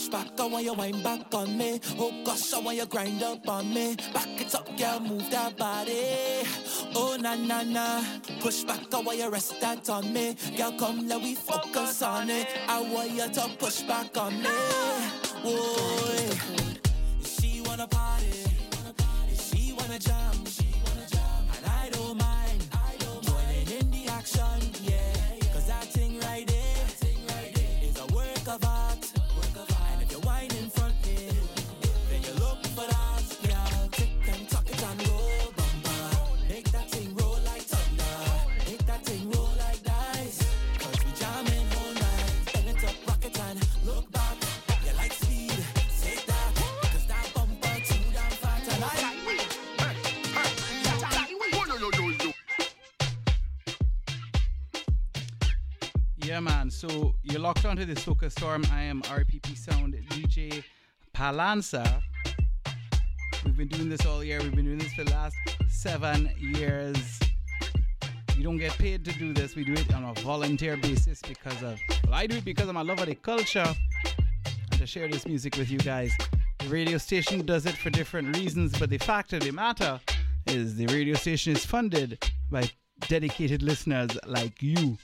[0.00, 1.78] Push back, I want you wind back on me.
[1.98, 3.96] Oh gosh, I want you grind up on me.
[4.14, 6.42] Back it up, girl, move that body.
[6.94, 8.02] Oh na na na.
[8.40, 10.36] Push back, I want you rest that on me.
[10.56, 12.46] Girl, come let we focus on it.
[12.66, 14.48] I want you to push back on me.
[15.42, 16.30] Boy,
[17.22, 18.44] she wanna party.
[19.34, 20.39] She wanna jam.
[56.80, 58.64] So you're locked onto the Soca Storm.
[58.72, 60.64] I am RPP Sound DJ
[61.14, 62.00] Palanza.
[63.44, 64.40] We've been doing this all year.
[64.40, 65.36] We've been doing this for the last
[65.68, 67.20] seven years.
[68.34, 69.54] We don't get paid to do this.
[69.54, 72.74] We do it on a volunteer basis because of, well, I do it because of
[72.74, 73.74] my love of the culture
[74.46, 76.14] and to share this music with you guys.
[76.60, 80.00] The radio station does it for different reasons, but the fact of the matter
[80.46, 82.70] is the radio station is funded by
[83.06, 84.96] dedicated listeners like you.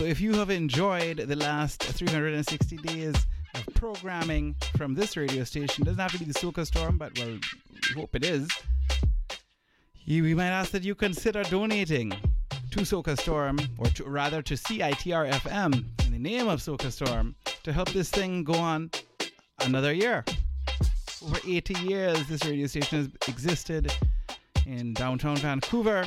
[0.00, 3.14] So if you have enjoyed the last 360 days
[3.54, 7.36] of programming from this radio station, doesn't have to be the Soca Storm, but well,
[7.36, 8.48] we hope it is.
[10.06, 12.12] You, we might ask that you consider donating
[12.70, 17.34] to Soca Storm, or to, rather to CITR FM in the name of Soca Storm,
[17.62, 18.90] to help this thing go on
[19.58, 20.24] another year.
[21.22, 23.92] Over 80 years, this radio station has existed
[24.64, 26.06] in downtown Vancouver.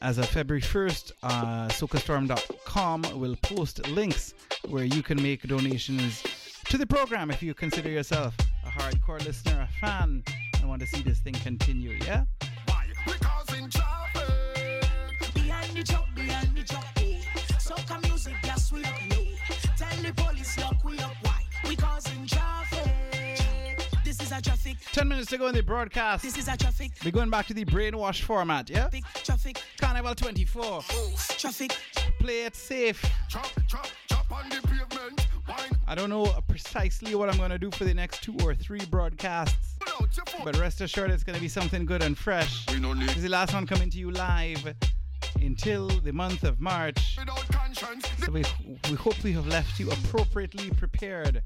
[0.00, 4.34] As of February 1st, uh, socastorm.com will post links
[4.68, 6.22] where you can make donations
[6.66, 10.22] to the program if you consider yourself a hardcore listener, a fan,
[10.60, 11.98] and want to see this thing continue.
[12.04, 12.24] Yeah?
[12.66, 16.47] Behind the joke, behind the joke, eh.
[24.38, 24.76] A traffic.
[24.92, 26.22] 10 minutes to go in the broadcast.
[26.22, 26.92] This is a traffic.
[27.04, 28.88] We're going back to the brainwash format, yeah?
[29.24, 29.60] Traffic.
[29.80, 30.82] Carnival 24.
[31.38, 31.76] Traffic.
[32.20, 33.04] Play it safe.
[35.86, 38.84] I don't know precisely what I'm going to do for the next two or three
[38.90, 39.76] broadcasts,
[40.44, 42.66] but rest assured it's going to be something good and fresh.
[42.66, 44.74] This is the last one coming to you live
[45.40, 47.16] until the month of March.
[48.24, 48.44] So we,
[48.90, 51.42] we hope we have left you appropriately prepared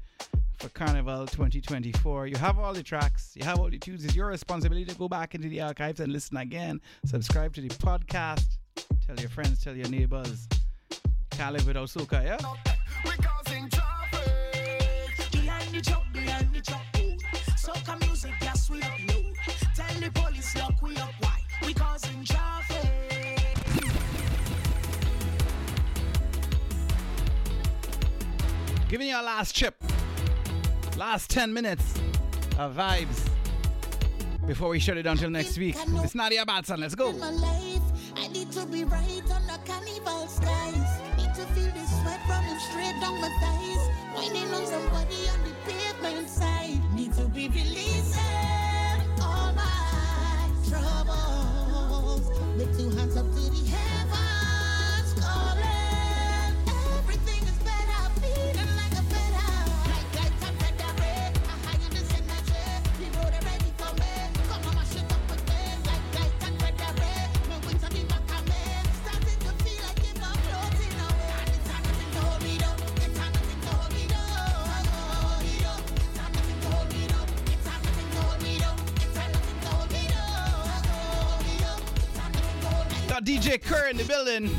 [0.57, 2.27] for Carnival 2024.
[2.27, 4.03] You have all the tracks, you have all the tunes.
[4.05, 6.81] It's your responsibility to go back into the archives and listen again.
[7.05, 8.57] Subscribe to the podcast.
[9.05, 10.47] Tell your friends, tell your neighbors.
[11.31, 12.37] Can't live without soca, yeah?
[15.31, 17.17] Behind the joke, behind the joke, oh.
[17.57, 19.23] Soca music, yes, we up low.
[19.75, 21.41] Tell the police, lock we up wide.
[21.65, 22.93] We causing traffic.
[29.13, 29.75] our last chip.
[30.97, 31.95] Last 10 minutes
[32.59, 33.27] of vibes
[34.45, 35.75] before we shut it down till next week.
[35.77, 36.79] It's Nadia Batson.
[36.81, 37.09] Let's go.
[38.15, 41.01] I need to be right on the carnival skies.
[41.17, 43.89] Need to feel the sweat running straight down my thighs.
[44.15, 46.79] Winding on somebody on the pavement side.
[46.93, 48.21] Need to be releasing
[49.19, 52.29] all my troubles.
[52.55, 53.32] Lift two hands up
[83.23, 84.47] DJ Kerr in the building.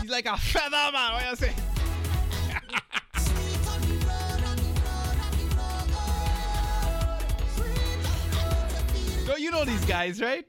[0.00, 1.12] He's like a feather, man.
[1.12, 1.52] What you say?
[9.26, 10.44] Yo, you know these guys, right?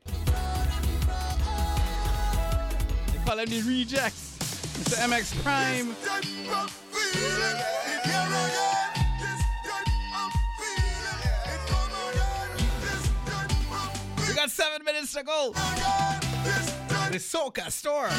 [3.14, 4.40] They call them the rejects.
[4.80, 4.98] Mr.
[5.08, 5.96] MX Prime.
[15.08, 15.54] Seven minutes to go.
[17.12, 18.10] The Soca store.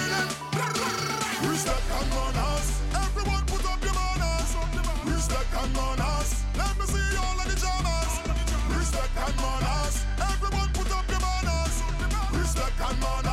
[1.50, 2.80] Respect and manners.
[2.94, 4.56] Everyone put up your manners.
[5.04, 6.44] Respect and manners.
[6.56, 8.12] Let me see all of the jammers.
[8.76, 10.04] Respect and manners.
[10.18, 11.82] Everyone put up your manners.
[12.32, 13.24] Respect and manners.
[13.24, 13.27] Let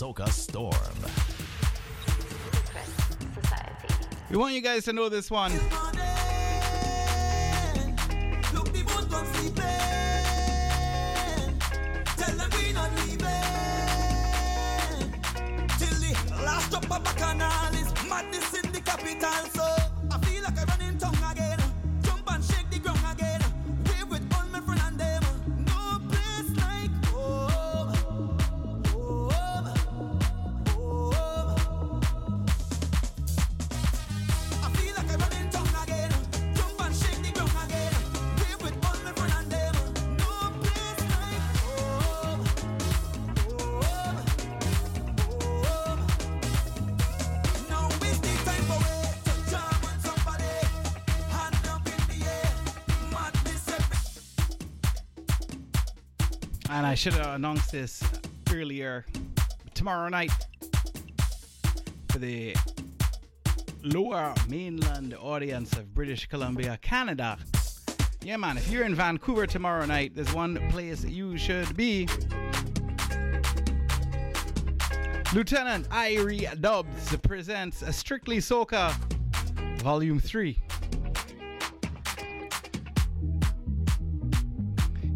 [0.00, 0.72] Soca Storm.
[4.30, 5.52] We want you guys to know this one.
[57.00, 58.04] Should have announced this
[58.52, 59.06] earlier.
[59.72, 60.30] Tomorrow night
[62.10, 62.54] for the
[63.82, 67.38] lower mainland audience of British Columbia, Canada.
[68.22, 72.06] Yeah, man, if you're in Vancouver tomorrow night, there's one place you should be.
[75.32, 78.92] Lieutenant Irie Dubs presents a Strictly Soca
[79.78, 80.58] Volume 3.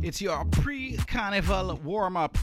[0.05, 2.37] It's your pre carnival warm up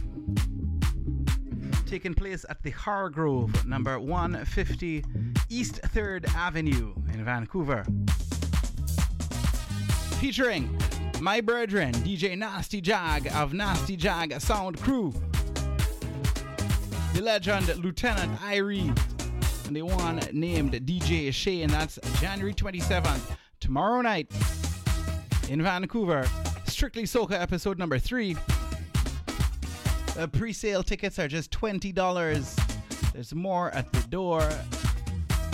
[1.85, 5.05] taking place at the Hargrove, number 150
[5.47, 7.85] East 3rd Avenue in Vancouver.
[10.19, 10.75] Featuring
[11.19, 15.13] my brethren, DJ Nasty Jag of Nasty Jag Sound Crew,
[17.13, 18.88] the legend Lieutenant Irie,
[19.67, 21.69] and the one named DJ Shane.
[21.69, 24.31] That's January 27th, tomorrow night
[25.47, 26.25] in Vancouver.
[26.82, 28.36] Strictly Soca episode number three.
[30.18, 33.14] Uh, pre-sale tickets are just $20.
[33.14, 34.49] There's more at the door.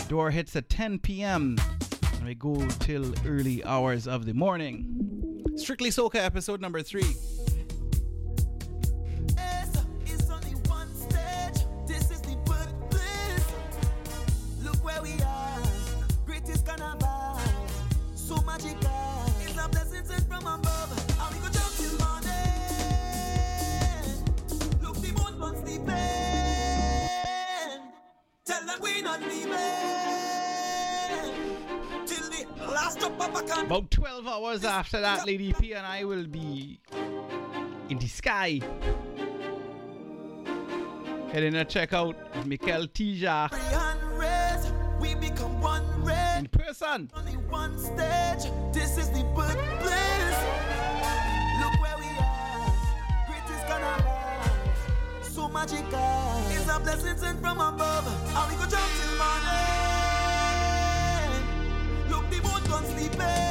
[0.08, 1.58] Door hits at 10 p.m.
[2.14, 5.44] and we go till early hours of the morning.
[5.58, 7.14] Strictly Soca episode number three.
[28.58, 29.52] Tell them we not leaving.
[32.08, 33.66] Till the last drop of a can.
[33.66, 36.80] About 12 hours after that, Lady P and I will be
[37.90, 38.60] in the sky.
[41.32, 42.16] Heading to check out
[42.46, 43.50] Mical Teja.
[43.52, 44.72] Hand raise.
[45.00, 46.40] We become one race.
[46.40, 47.12] In person.
[47.16, 48.52] Only one stage.
[48.74, 50.40] This is the birthplace.
[51.62, 52.74] Look where we are.
[53.68, 54.17] So
[55.58, 56.46] magical.
[56.52, 58.08] It's a blessing sent from above.
[58.38, 59.74] And we go jump till morning.
[62.12, 63.48] Look, the boat gone sleeping.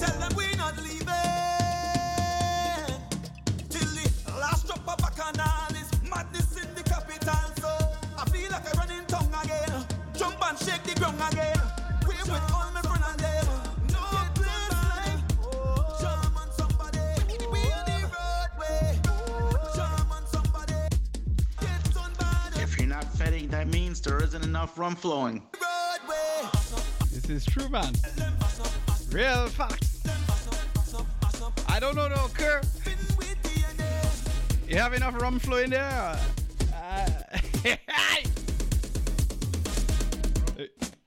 [0.00, 1.36] Tell them we not leaving.
[3.72, 4.06] Till the
[4.40, 7.46] last drop of bacchanal is madness in the capital.
[7.62, 7.70] So
[8.18, 9.84] I feel like I run in tongue again.
[10.18, 11.59] Jump and shake the ground again.
[23.70, 25.42] Means there isn't enough rum flowing.
[25.54, 26.48] roadway.
[27.12, 27.92] This is true, man.
[29.10, 30.00] Real facts.
[31.68, 32.60] I don't know though, Kerr.
[34.68, 36.18] You have enough rum flow in there?
[36.72, 37.10] Uh,
[37.62, 37.78] hey,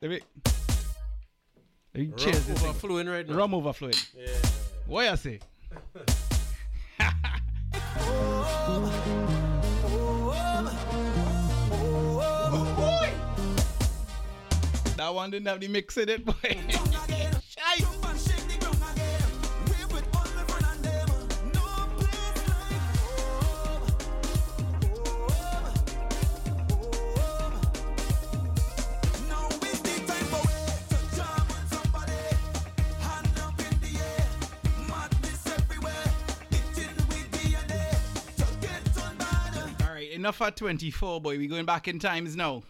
[0.01, 0.19] let me.
[1.93, 2.69] Let me Rum cheers this thing.
[2.69, 3.35] overflowing right now.
[3.35, 3.95] Rum overflowing.
[4.17, 4.27] Yeah.
[4.85, 5.39] What you say?
[15.13, 16.33] That one didn't have the mix in it, boy.
[39.79, 41.37] All right, enough at 24, boy.
[41.37, 42.63] We going back in times now.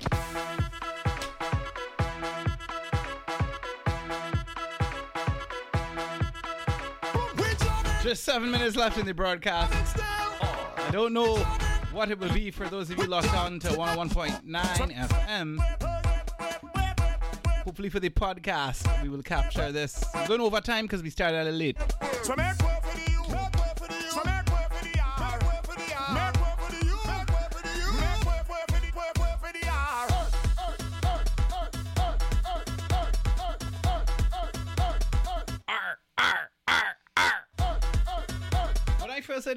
[8.14, 9.98] Just seven minutes left in the broadcast.
[9.99, 11.38] I don't know
[11.91, 15.60] what it will be for those of you locked on to 101.9 FM.
[17.64, 20.06] Hopefully, for the podcast, we will capture this.
[20.14, 22.72] We're going over time because we started a little late.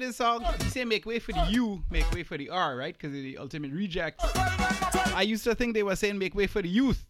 [0.07, 2.97] This song, you say make way for the U, make way for the R, right?
[2.97, 4.21] Because the ultimate reject.
[4.23, 7.05] I used to think they were saying make way for the youth.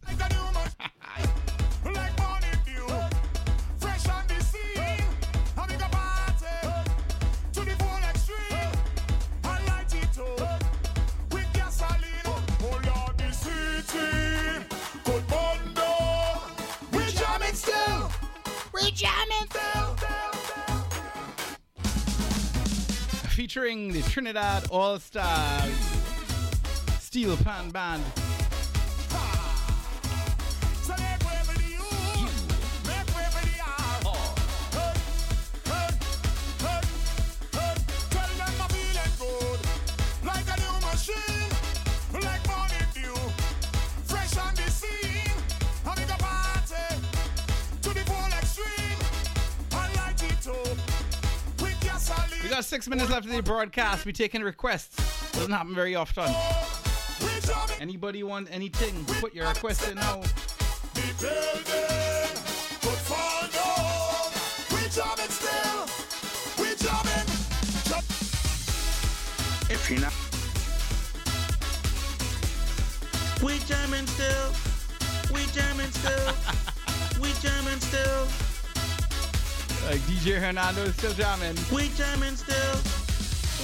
[24.18, 25.78] Trinidad All Stars
[26.98, 28.27] Steel Pan Band.
[52.78, 54.06] Six minutes left of the broadcast.
[54.06, 54.94] We're taking requests.
[55.32, 56.32] Doesn't happen very often.
[57.80, 59.04] Anybody want anything?
[59.20, 60.20] Put your request in now.
[60.94, 61.64] building
[62.80, 64.30] could fall down.
[64.70, 65.88] We jamming still.
[66.62, 67.28] We jamming.
[69.68, 70.14] If you're not.
[73.42, 74.52] We jamming still.
[75.34, 76.32] We jamming still.
[77.20, 78.47] we jamming still.
[79.88, 81.56] Like DJ Hernando is still jamming.
[81.72, 82.76] We jamming still.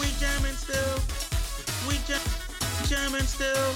[0.01, 0.98] We jamming still.
[1.86, 2.20] We jam
[2.88, 3.74] jamming still.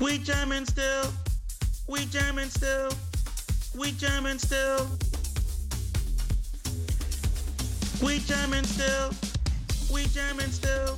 [0.00, 1.12] We jamming still.
[1.86, 2.92] We jamming still.
[3.76, 4.88] We jamming still.
[8.02, 9.10] We jamming still.
[9.92, 10.96] We jamming still.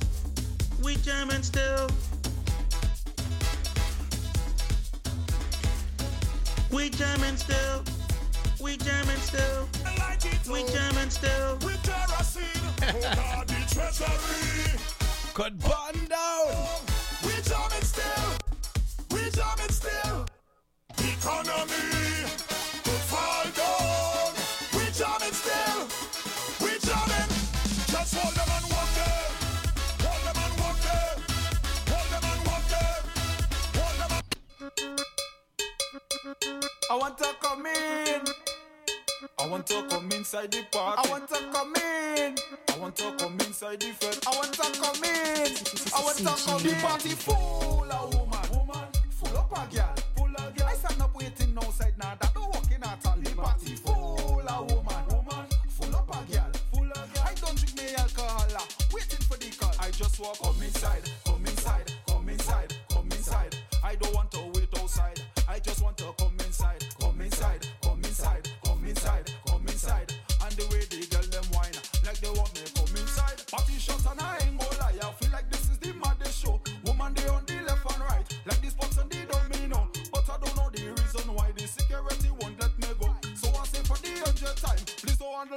[0.81, 1.89] We jamming still.
[6.71, 7.96] We jamming still.
[8.59, 9.67] We jamming still.
[10.51, 11.57] We jamming still.
[11.63, 12.43] With kerosene.
[12.81, 14.79] Oh God, the treasury.
[15.33, 16.67] Cut button down.
[17.23, 18.37] We jamming still.
[19.11, 20.25] We jamming still.
[20.97, 22.16] Economy
[36.89, 38.21] I want to come in.
[39.37, 40.99] I want to come inside the park.
[41.03, 42.35] I want to come in.
[42.73, 44.21] I want to come inside the fence.
[44.25, 45.51] I want to come in.
[45.93, 46.67] I want to come in.
[46.67, 48.49] The party full of woman.
[48.51, 48.87] Woman.
[49.09, 49.95] Full up a girl.
[50.15, 50.67] Full of girl.
[50.67, 52.15] I stand up waiting outside now.
[52.21, 53.17] That don't walk in at all.
[53.17, 55.07] The party full of woman.
[55.09, 55.45] Woman.
[55.67, 56.51] Full up a girl.
[56.71, 57.23] Full of girl.
[57.25, 58.47] I don't drink me alcohol.
[58.93, 59.73] Waiting for the call.
[59.81, 60.56] I just walk up.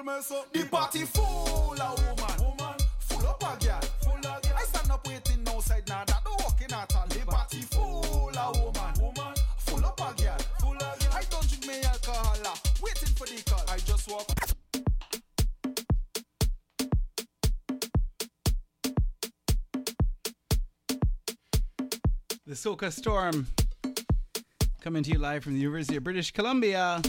[0.02, 0.44] Please don't handle me so.
[0.52, 4.52] The party full of woman, woman, full up a girl, full of girl.
[4.56, 7.06] I stand up waiting outside now, that don't walking at all.
[7.06, 11.12] The party full of woman, woman, full up a girl, full of girl.
[11.12, 13.64] I don't drink me alcohol, ah, waiting for the call.
[13.68, 14.26] I just walk.
[22.46, 23.46] The Soca Storm
[24.80, 27.00] coming to you live from the University of British Columbia.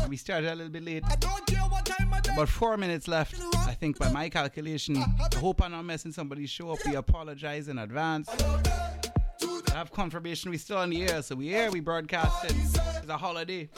[0.01, 1.03] and We started a little bit late.
[1.19, 2.33] Don't care what time of day.
[2.33, 3.35] About four minutes left,
[3.67, 4.97] I think, by my calculation.
[4.97, 6.79] I hope I'm not messing somebody's show up.
[6.85, 8.29] We apologize in advance.
[9.71, 12.53] I have confirmation we're still on the air, so we air, we broadcast it.
[12.55, 13.69] It's a holiday.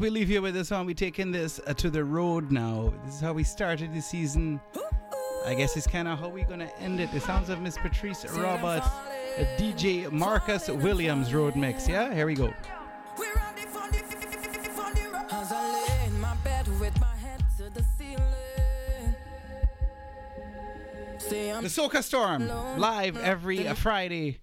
[0.00, 0.86] We leave you with this one.
[0.86, 2.92] We're taking this uh, to the road now.
[3.04, 4.58] This is how we started the season.
[5.46, 7.12] I guess it's kind of how we're gonna end it.
[7.12, 8.86] The sounds of Miss Patrice Roberts,
[9.58, 11.86] DJ Marcus Williams road mix.
[11.86, 12.52] Yeah, here we go.
[15.32, 18.24] As I lay in my bed with my head to the ceiling.
[21.18, 22.48] Say I'm The Soca Storm,
[22.78, 24.38] live every uh, Friday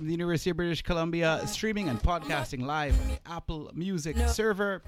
[0.00, 4.80] from the University of British Columbia, streaming and podcasting live on the Apple Music server,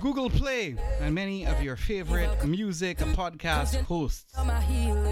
[0.00, 4.32] Google Play, and many of your favorite music and podcast hosts.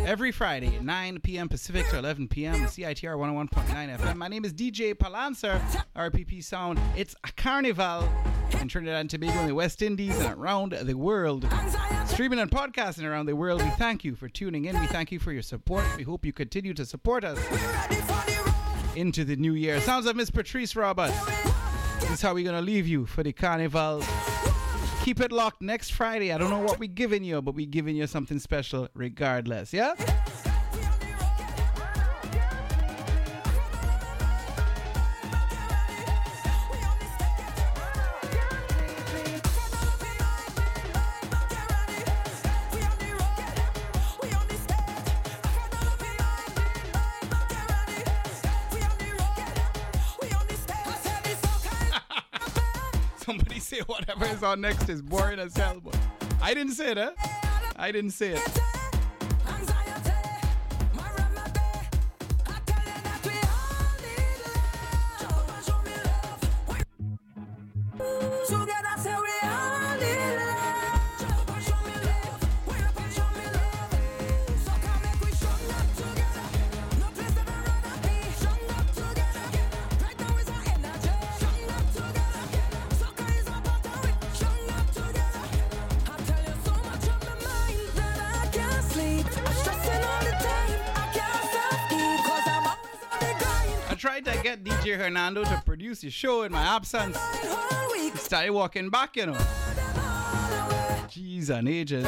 [0.06, 1.48] Every Friday, 9 p.m.
[1.48, 2.54] Pacific to 11 p.m.
[2.54, 4.14] CITR 101.9 FM.
[4.14, 5.60] My name is DJ Balancer,
[5.96, 6.78] RPP Sound.
[6.96, 8.08] It's a carnival
[8.60, 11.48] in Trinidad and Tobago in the West Indies and around the world.
[12.06, 13.60] Streaming and podcasting around the world.
[13.60, 14.78] We thank you for tuning in.
[14.80, 15.84] We thank you for your support.
[15.96, 18.11] We hope you continue to support us
[18.96, 19.80] into the new year.
[19.80, 21.18] Sounds like Miss Patrice Roberts.
[22.00, 24.02] This is how we're to leave you for the carnival.
[25.02, 26.32] Keep it locked next Friday.
[26.32, 29.72] I don't know what we're giving you, but we're giving you something special regardless.
[29.72, 29.94] Yeah?
[54.14, 55.80] Whatever is on next is boring as hell.
[55.82, 55.98] But
[56.42, 57.12] I didn't say huh?
[57.76, 58.71] I didn't say it.
[95.14, 97.18] To produce the show in my absence.
[97.92, 99.34] Week Started walking back, you know.
[101.08, 102.06] Jeez and ages.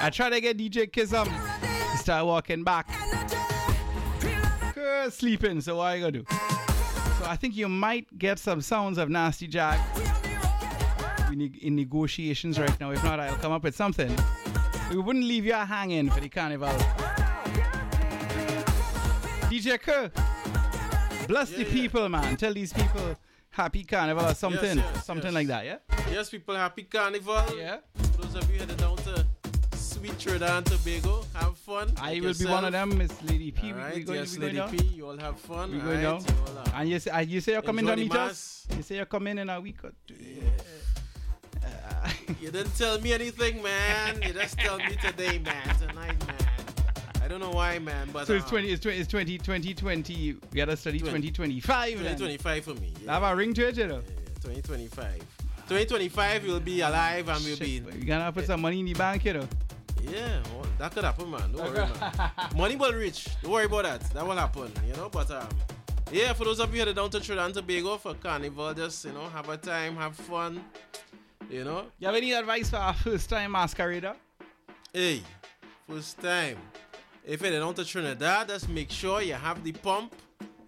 [0.00, 1.28] I tried to get DJ Kissum.
[1.92, 2.88] He started walking back.
[4.74, 6.24] Good sleeping, so what are you gonna do?
[6.28, 9.78] So I think you might get some sounds of Nasty Jack
[11.30, 12.90] in negotiations right now.
[12.90, 14.12] If not, I'll come up with something.
[14.90, 16.76] We wouldn't leave you hanging for the carnival.
[19.52, 20.10] DJ Kerr,
[21.32, 22.36] bless the people, man.
[22.36, 23.16] Tell these people
[23.50, 25.34] happy carnival or something, yes, something yes.
[25.34, 25.76] like that, yeah?
[26.10, 27.42] Yes, people, happy carnival.
[27.56, 27.78] Yeah.
[27.94, 29.26] For those of you headed down to
[29.74, 31.92] sweet Trinidad and Tobago, have fun.
[32.00, 33.68] I will be one of them, Miss Lady P.
[33.68, 34.70] All We- right, we going, yes, we Lady down?
[34.70, 35.72] P, you all have fun.
[35.72, 36.02] We going right?
[36.02, 36.20] down?
[36.20, 38.66] You And you say, uh, you say you're coming to meet us?
[38.76, 40.14] You say you're coming in a week or two?
[42.40, 44.20] You didn't tell me anything, man.
[44.22, 45.76] You just tell me today, man.
[45.78, 46.41] Tonight, man.
[47.32, 50.36] I don't know why, man, but So it's um, 20, it's 20, it's 20, 2020.
[50.52, 52.02] We gotta study 2025.
[52.02, 52.18] then.
[52.18, 52.92] 2025 for me.
[53.02, 53.12] Yeah.
[53.14, 54.02] Have a ring to it, you know.
[54.42, 55.16] 2025.
[55.66, 57.82] 2025, we'll be alive and we'll be.
[57.96, 59.48] You're gonna put some money in the bank, you know.
[60.02, 61.52] Yeah, well, that could happen, man.
[61.52, 62.30] Don't worry, man.
[62.54, 63.28] Money will reach.
[63.40, 64.00] Don't worry about that.
[64.10, 65.08] That will happen, you know.
[65.08, 65.48] But um,
[66.12, 69.12] yeah, for those of you headed down to Trinidad and Tobago for Carnival, just you
[69.12, 70.62] know, have a time, have fun.
[71.48, 71.86] You know.
[71.98, 74.16] You have any advice for a first time masquerader?
[74.92, 75.22] Hey,
[75.88, 76.58] first time.
[77.24, 80.14] If you're down to Trinidad, just make sure you have the pump,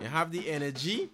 [0.01, 1.11] you have the energy.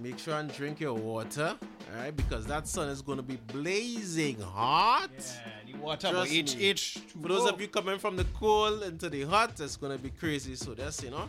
[0.00, 2.16] Make sure and drink your water, all right?
[2.16, 5.10] Because that sun is going to be blazing hot.
[5.18, 6.64] Yeah, the water Trust H me.
[6.66, 7.00] H.
[7.20, 10.10] For those of you coming from the cold into the hot, it's going to be
[10.10, 10.54] crazy.
[10.54, 11.28] So that's, you know,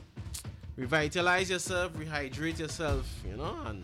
[0.77, 3.83] revitalize yourself, rehydrate yourself, you know, and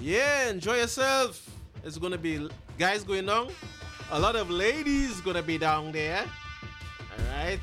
[0.00, 1.46] yeah, enjoy yourself.
[1.84, 2.48] It's going to be
[2.78, 3.50] guys going down.
[4.12, 6.24] A lot of ladies going to be down there.
[7.00, 7.60] All right.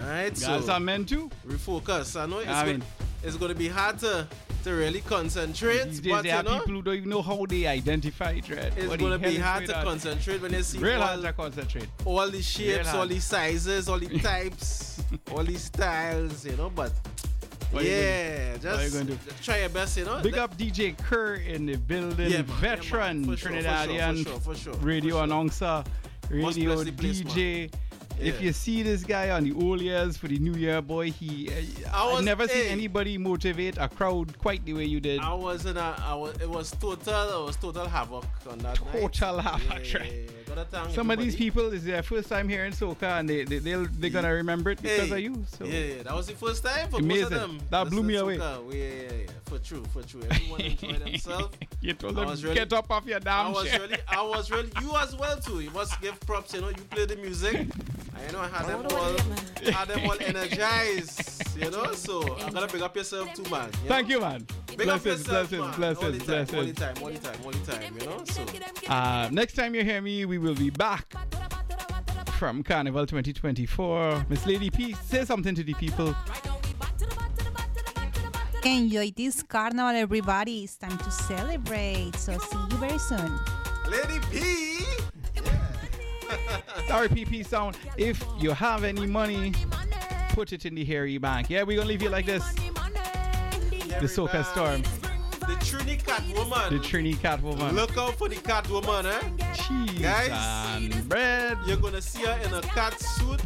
[0.00, 0.28] All right.
[0.38, 1.30] Guys so are men too.
[1.46, 2.20] refocus.
[2.20, 2.82] I know it's, I go- mean-
[3.24, 4.26] it's going to be hard to,
[4.64, 5.84] to really concentrate.
[5.84, 8.40] These days but, there you are know, people who don't even know how they identify
[8.40, 8.72] dread.
[8.76, 11.32] it's What going to be hard to concentrate when you see Real all, hard to
[11.32, 11.86] concentrate.
[12.04, 15.00] all the shapes, all the sizes, all the types,
[15.30, 16.68] all the styles, you know.
[16.74, 16.92] But
[17.70, 17.94] What you're
[18.54, 20.20] you just, just try your best, you know.
[20.20, 22.60] Big up DJ Kerr in the building, Yeah, man, yeah, man.
[22.60, 25.24] veteran sure, Trinidadian for sure, for sure, radio for sure.
[25.24, 25.84] announcer,
[26.28, 27.22] radio bless
[28.20, 31.48] If you see this guy on the old years for the New Year, boy, he
[31.48, 35.20] uh, I I've was- never seen anybody motivate a crowd quite the way you did.
[35.20, 38.80] I was in a, I was, it was total, it was total havoc on that
[38.84, 39.00] night.
[39.00, 40.30] Total havoc, Yeah, right.
[40.56, 40.88] Yeah, yeah.
[40.92, 44.10] Some of these people is their first time hearing soca, and they they they'll, they're
[44.10, 45.44] gonna remember it because Hey, of you.
[45.58, 47.24] So Yeah, yeah, that was the first time for most Amazing.
[47.24, 47.58] of them.
[47.70, 48.36] That blew me away.
[48.38, 49.12] Yeah, yeah, yeah,
[49.46, 50.22] for true, for true.
[50.30, 51.56] Everyone enjoyed themselves.
[51.80, 53.80] you told I them really- get up off your damn I was chair.
[53.80, 55.60] really, I was really, you as well too.
[55.60, 56.54] You must give props.
[56.54, 57.66] You know, you play the music.
[58.14, 61.58] I know I had them all, had them all energized.
[61.58, 63.68] You know, so I'm gonna big up yourself too, man.
[63.82, 64.14] you Thank know?
[64.16, 64.46] you, man.
[64.76, 65.76] Big up Blessings, yourself, blessings, man.
[65.76, 67.94] blessings, all the time, all the time, all the time, all the time.
[68.00, 68.90] You know, so.
[68.90, 71.14] Uh, next time you hear me, we will be back
[72.38, 74.26] from Carnival 2024.
[74.28, 76.14] Miss Lady P, say something to the people.
[78.64, 80.64] Enjoy this carnival, everybody.
[80.64, 82.14] It's time to celebrate.
[82.16, 83.38] So see you very soon.
[83.88, 84.84] Lady P.
[86.88, 87.76] Sorry, PP sound.
[87.96, 89.52] If you have any money,
[90.30, 91.50] put it in the hairy bank.
[91.50, 92.44] Yeah, we're gonna leave you like this.
[94.00, 94.82] The Soca Storm,
[95.40, 96.72] The Trini Cat woman.
[96.72, 97.72] the Trini Catwoman.
[97.74, 99.20] Look out for the cat woman, eh?
[99.86, 101.58] Cheese Guys, and bread.
[101.66, 103.40] You're gonna see her in a cat suit.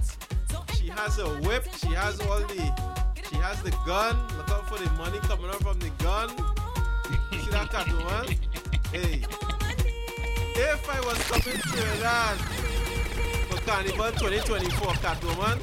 [0.74, 1.64] She has a whip.
[1.78, 2.62] She has all the.
[3.28, 4.16] She has the gun.
[4.36, 6.30] Look out for the money coming out from the gun.
[7.32, 8.36] You see that cat woman?
[8.92, 9.24] Hey.
[10.58, 12.38] If I was coming to Trinidad
[13.48, 15.58] for Carnival 2024, Catwoman,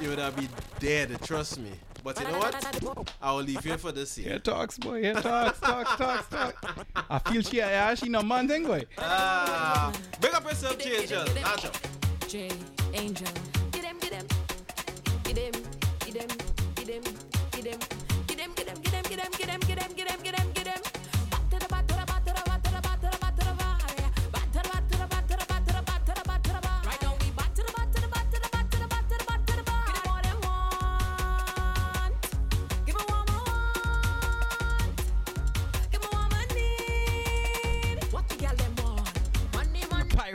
[0.00, 1.18] you would have been dead.
[1.22, 1.70] Trust me.
[2.02, 3.12] But you know what?
[3.20, 4.30] I will leave you for this year.
[4.30, 5.02] Here talks, boy.
[5.02, 6.62] Here talks, talks, talks, talks.
[7.08, 8.84] I feel she, yeah, she no man thing, boy.
[8.98, 11.24] Ah, big up yourself, J Angel.
[11.42, 11.76] Launch up.
[12.26, 12.50] J
[12.94, 13.28] Angel.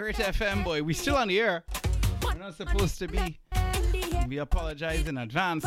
[0.05, 0.83] Pirate FM, boy.
[0.83, 1.63] We still on the air.
[2.23, 3.39] We're not supposed to be.
[4.27, 5.65] We apologize in advance.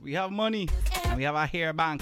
[0.00, 0.68] We have money
[1.04, 2.00] and we have a hair bank.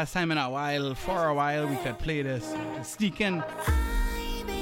[0.00, 2.54] Last time in a while, for a while, we could play this.
[2.82, 3.44] Sneak in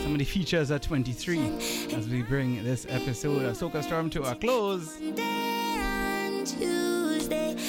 [0.03, 1.39] some of the features at 23
[1.95, 4.97] as we bring this episode of Soca Storm to a close.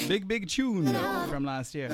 [0.08, 0.92] Big, big tune
[1.28, 1.90] from last year.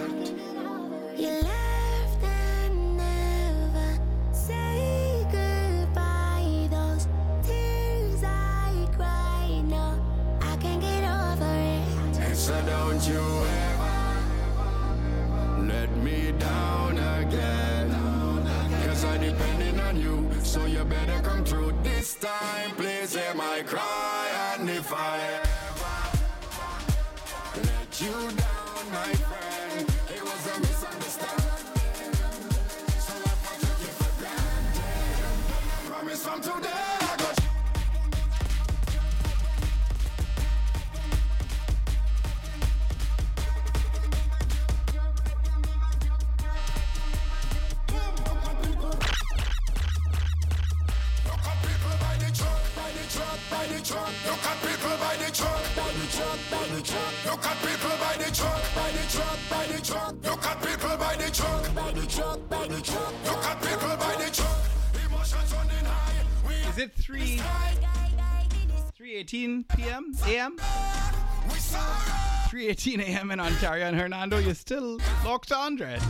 [72.66, 73.30] 3:18 a.m.
[73.30, 76.00] in Ontario and Hernando, you're still locked on, Dread.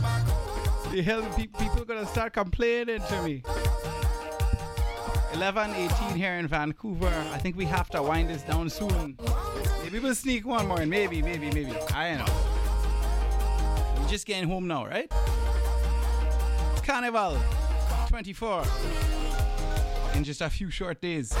[0.91, 3.43] The hell pe- people gonna start complaining to me.
[5.33, 7.13] 11:18 here in Vancouver.
[7.31, 9.19] I think we have to wind this down soon.
[9.83, 11.75] Maybe we'll sneak one more, and maybe, maybe, maybe.
[11.93, 14.01] I don't know.
[14.01, 15.11] We're just getting home now, right?
[16.83, 17.37] Carnival
[18.07, 18.63] 24
[20.15, 21.35] in just a few short days.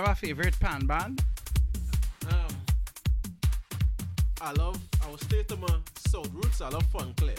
[0.00, 1.22] Have a favorite pan band?
[2.26, 2.46] Um,
[4.40, 4.80] I love,
[5.18, 5.68] stay to my
[6.08, 6.62] South roots.
[6.62, 7.38] I love Fun Okay.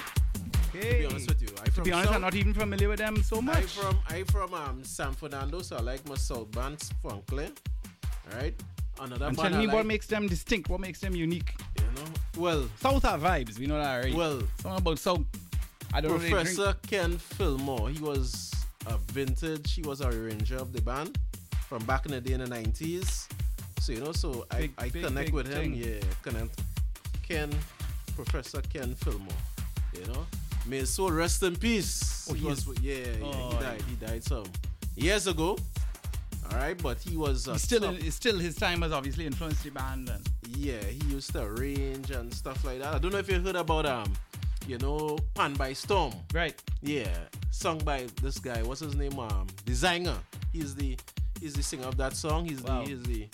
[0.70, 1.48] To be honest with you.
[1.60, 3.58] I to be honest, South, I'm not even familiar with them so much.
[3.58, 7.50] I from I from um San Fernando, so I like my South bands Fonclaire.
[8.32, 8.54] Alright?
[9.00, 10.70] Another and tell me I what makes them distinct.
[10.70, 11.56] What makes them unique?
[11.80, 12.12] you know.
[12.38, 13.58] Well, South are vibes.
[13.58, 14.14] We know that, already.
[14.14, 15.26] Well, something about South.
[15.96, 16.20] I don't know.
[16.20, 18.54] Professor Ken Philmore, he was
[18.86, 21.18] a vintage, he was a arranger of the band
[21.72, 23.30] from back in the day in the 90s.
[23.80, 25.54] So, you know, so Big, I, I big, connect big with him.
[25.54, 25.74] thing.
[25.74, 26.60] Yeah, connect.
[27.26, 27.50] Ken,
[28.14, 29.30] Professor Ken Philmore,
[29.98, 30.28] you know.
[30.66, 32.28] May his soul rest in peace.
[32.30, 33.82] Oh, he he was, is- yeah, yeah, Oh, he died.
[33.90, 34.44] He died some
[34.98, 35.58] years ago.
[36.52, 40.10] All right, but he was uh, still, still his time has obviously influenced the band.
[40.10, 42.94] And yeah, he used to arrange and stuff like that.
[42.96, 44.12] I don't know if you heard about um,
[44.68, 46.12] you know, Pan by Storm.
[46.34, 46.62] Right.
[46.82, 47.08] Yeah,
[47.52, 48.62] sung by this guy.
[48.62, 49.18] What's his name?
[49.18, 50.18] Um, designer.
[50.52, 50.98] He's the
[51.42, 52.46] he's the singer of that song.
[52.46, 52.84] He's Wow.
[52.84, 53.28] the he's the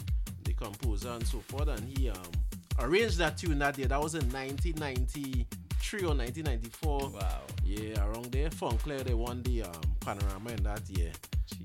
[0.46, 1.68] the composer and so forth.
[1.68, 2.32] And he um
[2.80, 3.88] arranged that tune that year.
[3.88, 7.10] That was in 1993 or 1994.
[7.10, 7.42] Wow.
[7.66, 8.50] Yeah, around there.
[8.50, 11.12] Fonclaire they won the um panorama in that year.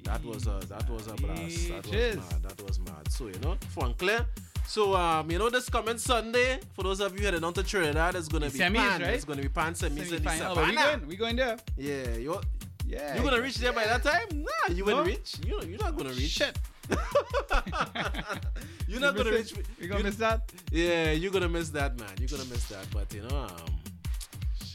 [0.04, 1.68] That was a that was a blast.
[1.68, 2.16] That was Jeez.
[2.16, 2.42] mad.
[2.42, 3.10] That was mad.
[3.10, 4.26] So you know, Fonclaire.
[4.66, 8.14] So um, you know, this coming Sunday, for those of you heading on to Trinidad,
[8.14, 9.00] it's gonna be semis, pan.
[9.02, 9.10] right?
[9.14, 10.52] It's gonna be pan semis in the.
[10.54, 11.56] But we going, we going there.
[11.76, 12.40] Yeah, you
[12.86, 13.14] Yeah.
[13.14, 14.26] You're gonna reach there by that time?
[14.34, 14.96] Nah, you No?
[14.96, 15.36] won't reach.
[15.46, 16.30] You know, you're not gonna reach.
[16.30, 16.58] Shit.
[18.88, 19.52] You're not You gonna reach.
[19.52, 19.66] it?
[19.78, 20.52] You gonna you- miss that?
[20.70, 22.10] Yeah, you're gonna miss that, man.
[22.18, 22.86] You're gonna miss that.
[22.92, 23.80] But you know, um,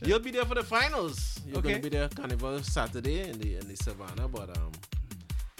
[0.04, 1.40] you'll be there for the finals.
[1.46, 1.70] You're Okay.
[1.72, 4.28] gonna be there Carnival Saturday in the in the Savannah.
[4.28, 4.72] But um,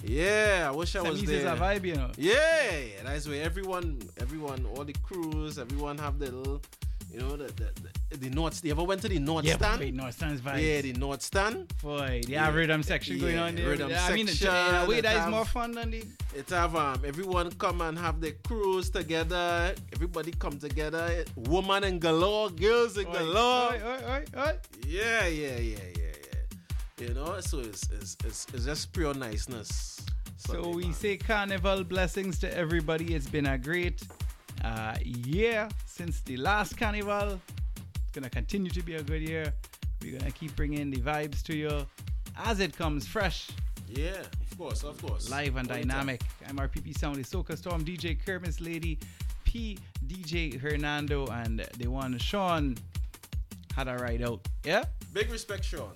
[0.04, 1.36] yeah, I wish I was there.
[1.40, 2.12] is a vibe, you know.
[2.18, 2.34] Yeah,
[2.72, 6.62] yeah, that's where everyone, everyone, all the crews, everyone have their little,
[7.12, 8.64] you know, the the, the, the North.
[8.64, 9.80] You ever went to the North Yeah, Stand?
[9.82, 10.62] wait, North Stand's vibes.
[10.64, 11.74] Yeah, the North Stand.
[11.82, 12.46] Boy, they Yeah.
[12.46, 13.70] have rhythm section going Yeah, on there.
[13.70, 15.92] rhythm Yeah, I mean, section, in a way, it that is have- more fun than
[15.92, 16.04] the.
[16.36, 19.76] It have um everyone come and have their crews together.
[19.94, 21.26] Everybody come together.
[21.36, 23.74] Woman and galore, girls and Oi, galore.
[23.74, 24.54] oi, oi, oi, oi.
[24.86, 26.14] Yeah, yeah, yeah, yeah,
[27.00, 27.08] yeah.
[27.08, 30.00] You know, so it's it's it's, it's just pure niceness.
[30.38, 33.16] So we say carnival blessings to everybody.
[33.16, 34.02] It's been a great
[34.64, 37.40] uh, year since the last carnival.
[38.18, 39.54] Gonna continue to be a good year.
[40.02, 41.86] We're gonna keep bringing the vibes to you
[42.36, 43.48] as it comes fresh,
[43.88, 45.30] Yeah, of course, of course.
[45.30, 46.24] live and All dynamic.
[46.50, 48.98] I'm RPP Sound, Soca Storm, DJ Kermis Lady,
[49.44, 49.78] P
[50.08, 52.76] DJ Hernando, and the one Sean
[53.76, 54.40] had a ride out.
[54.64, 54.86] Yeah.
[55.14, 55.92] Big respect, Sean.